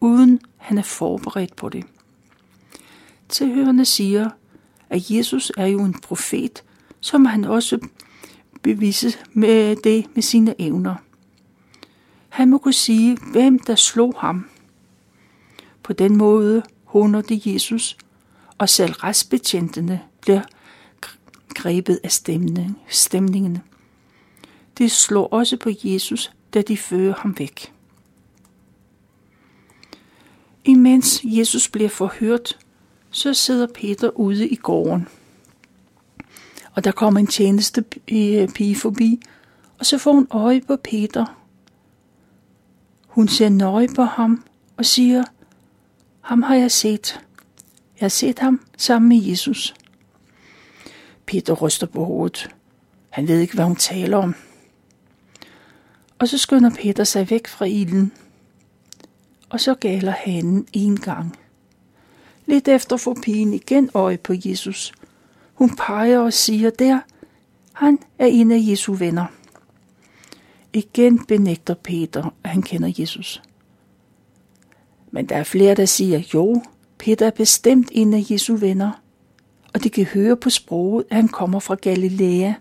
uden 0.00 0.40
han 0.56 0.78
er 0.78 0.82
forberedt 0.82 1.56
på 1.56 1.68
det. 1.68 1.84
Tilhørende 3.28 3.84
siger, 3.84 4.30
at 4.90 5.10
Jesus 5.10 5.52
er 5.56 5.66
jo 5.66 5.84
en 5.84 5.94
profet, 5.94 6.64
som 7.00 7.24
han 7.24 7.44
også 7.44 7.78
beviser 8.62 9.10
med 9.32 9.76
det 9.76 10.06
med 10.14 10.22
sine 10.22 10.60
evner. 10.60 10.94
Han 12.28 12.50
må 12.50 12.58
kunne 12.58 12.72
sige, 12.72 13.18
hvem 13.32 13.58
der 13.58 13.74
slog 13.74 14.14
ham. 14.18 14.48
På 15.82 15.92
den 15.92 16.16
måde 16.16 16.62
håner 16.84 17.20
de 17.20 17.40
Jesus, 17.44 17.96
og 18.58 18.68
selv 18.68 18.92
restbetjentene 18.92 20.00
bliver 20.20 20.42
grebet 21.54 22.00
af 22.04 22.12
stemning, 22.12 22.78
stemningen. 22.88 23.62
De 24.78 24.88
slår 24.88 25.26
også 25.26 25.56
på 25.56 25.70
Jesus, 25.84 26.32
da 26.54 26.62
de 26.62 26.76
fører 26.76 27.14
ham 27.18 27.38
væk. 27.38 27.72
Imens 30.64 31.20
Jesus 31.24 31.68
bliver 31.68 31.88
forhørt, 31.88 32.58
så 33.10 33.34
sidder 33.34 33.66
Peter 33.74 34.08
ude 34.08 34.48
i 34.48 34.56
gården. 34.56 35.08
Og 36.74 36.84
der 36.84 36.92
kommer 36.92 37.20
en 37.20 37.26
tjeneste 37.26 37.84
øh, 38.12 38.48
pige 38.48 38.76
forbi, 38.76 39.22
og 39.78 39.86
så 39.86 39.98
får 39.98 40.12
hun 40.12 40.26
øje 40.30 40.60
på 40.60 40.76
Peter. 40.76 41.36
Hun 43.06 43.28
ser 43.28 43.48
nøje 43.48 43.88
på 43.88 44.02
ham 44.02 44.44
og 44.76 44.86
siger, 44.86 45.24
ham 46.20 46.42
har 46.42 46.54
jeg 46.54 46.70
set. 46.70 47.20
Jeg 48.00 48.04
har 48.04 48.08
set 48.08 48.38
ham 48.38 48.60
sammen 48.76 49.08
med 49.08 49.22
Jesus. 49.22 49.74
Peter 51.26 51.52
ryster 51.54 51.86
på 51.86 52.04
hovedet. 52.04 52.50
Han 53.10 53.28
ved 53.28 53.40
ikke, 53.40 53.54
hvad 53.54 53.64
hun 53.64 53.76
taler 53.76 54.16
om. 54.16 54.34
Og 56.18 56.28
så 56.28 56.38
skynder 56.38 56.70
Peter 56.70 57.04
sig 57.04 57.30
væk 57.30 57.46
fra 57.46 57.64
ilden. 57.64 58.12
Og 59.48 59.60
så 59.60 59.74
galer 59.74 60.12
hanen 60.12 60.66
en 60.72 61.00
gang. 61.00 61.36
Lidt 62.46 62.68
efter 62.68 62.96
får 62.96 63.16
pigen 63.22 63.54
igen 63.54 63.90
øje 63.94 64.16
på 64.16 64.32
Jesus. 64.44 64.92
Hun 65.54 65.76
peger 65.76 66.18
og 66.18 66.32
siger 66.32 66.70
der, 66.70 67.00
han 67.72 67.98
er 68.18 68.26
en 68.26 68.52
af 68.52 68.58
Jesu 68.60 68.92
venner. 68.92 69.26
Igen 70.72 71.26
benægter 71.26 71.74
Peter, 71.74 72.34
at 72.44 72.50
han 72.50 72.62
kender 72.62 72.92
Jesus. 72.98 73.42
Men 75.10 75.26
der 75.26 75.36
er 75.36 75.44
flere, 75.44 75.74
der 75.74 75.84
siger, 75.84 76.22
jo, 76.34 76.62
Peter 76.98 77.26
er 77.26 77.30
bestemt 77.30 77.88
en 77.92 78.14
af 78.14 78.24
Jesu 78.30 78.56
venner, 78.56 78.90
og 79.74 79.84
de 79.84 79.90
kan 79.90 80.04
høre 80.04 80.36
på 80.36 80.50
sproget, 80.50 81.06
at 81.10 81.16
han 81.16 81.28
kommer 81.28 81.60
fra 81.60 81.74
Galilea. 81.74 82.52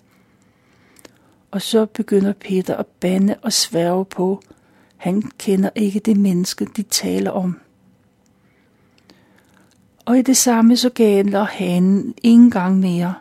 Og 1.56 1.62
så 1.62 1.86
begynder 1.86 2.34
Peter 2.34 2.76
at 2.76 2.86
bande 2.86 3.36
og 3.42 3.54
sværge 3.54 4.06
på, 4.06 4.42
han 4.98 5.22
kender 5.22 5.70
ikke 5.76 6.00
det 6.00 6.18
menneske, 6.18 6.66
de 6.66 6.84
taler 6.84 7.32
om. 7.32 7.60
Og 10.06 10.18
i 10.20 10.22
det 10.22 10.38
samme 10.38 10.78
så 10.78 10.90
galer 10.90 11.44
hanen 11.44 12.14
en 12.24 12.52
gang 12.52 12.80
mere, 12.80 13.14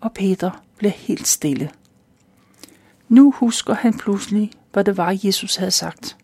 og 0.00 0.12
Peter 0.12 0.62
bliver 0.76 0.92
helt 0.92 1.26
stille. 1.26 1.70
Nu 3.08 3.30
husker 3.30 3.74
han 3.74 3.98
pludselig, 3.98 4.52
hvad 4.72 4.84
det 4.84 4.96
var, 4.96 5.18
Jesus 5.24 5.56
havde 5.56 5.70
sagt. 5.70 6.16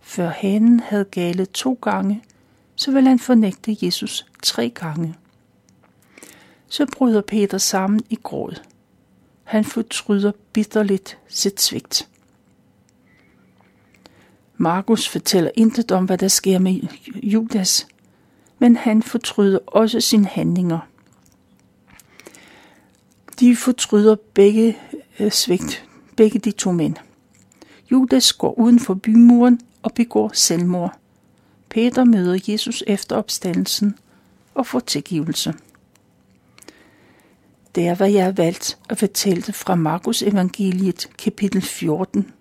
Før 0.00 0.28
hanen 0.28 0.80
havde 0.80 1.04
galet 1.04 1.50
to 1.50 1.78
gange, 1.82 2.22
så 2.74 2.90
vil 2.90 3.08
han 3.08 3.18
fornægte 3.18 3.76
Jesus 3.82 4.26
tre 4.42 4.70
gange. 4.70 5.14
Så 6.68 6.86
bryder 6.96 7.20
Peter 7.20 7.58
sammen 7.58 8.00
i 8.10 8.18
gråd. 8.22 8.71
Han 9.52 9.64
fortryder 9.64 10.32
bitterligt 10.52 11.18
sit 11.28 11.60
svigt. 11.60 12.08
Markus 14.56 15.08
fortæller 15.08 15.50
intet 15.54 15.92
om, 15.92 16.04
hvad 16.04 16.18
der 16.18 16.28
sker 16.28 16.58
med 16.58 16.80
Judas, 17.22 17.86
men 18.58 18.76
han 18.76 19.02
fortryder 19.02 19.58
også 19.66 20.00
sine 20.00 20.26
handlinger. 20.26 20.78
De 23.40 23.56
fortryder 23.56 24.16
begge 24.34 24.78
øh, 25.20 25.30
svigt, 25.30 25.88
begge 26.16 26.38
de 26.38 26.50
to 26.50 26.72
mænd. 26.72 26.96
Judas 27.90 28.32
går 28.32 28.58
uden 28.58 28.80
for 28.80 28.94
bymuren 28.94 29.60
og 29.82 29.92
begår 29.94 30.30
selvmord. 30.34 30.98
Peter 31.68 32.04
møder 32.04 32.38
Jesus 32.48 32.84
efter 32.86 33.16
opstandelsen 33.16 33.98
og 34.54 34.66
får 34.66 34.80
tilgivelse. 34.80 35.54
Det 37.74 37.86
er, 37.86 37.94
hvad 37.94 38.10
jeg 38.10 38.24
har 38.24 38.32
valgt 38.32 38.78
at 38.90 38.98
fortælle 38.98 39.42
fra 39.42 39.74
Markus 39.74 40.22
evangeliet 40.22 41.08
kapitel 41.18 41.62
14, 41.62 42.32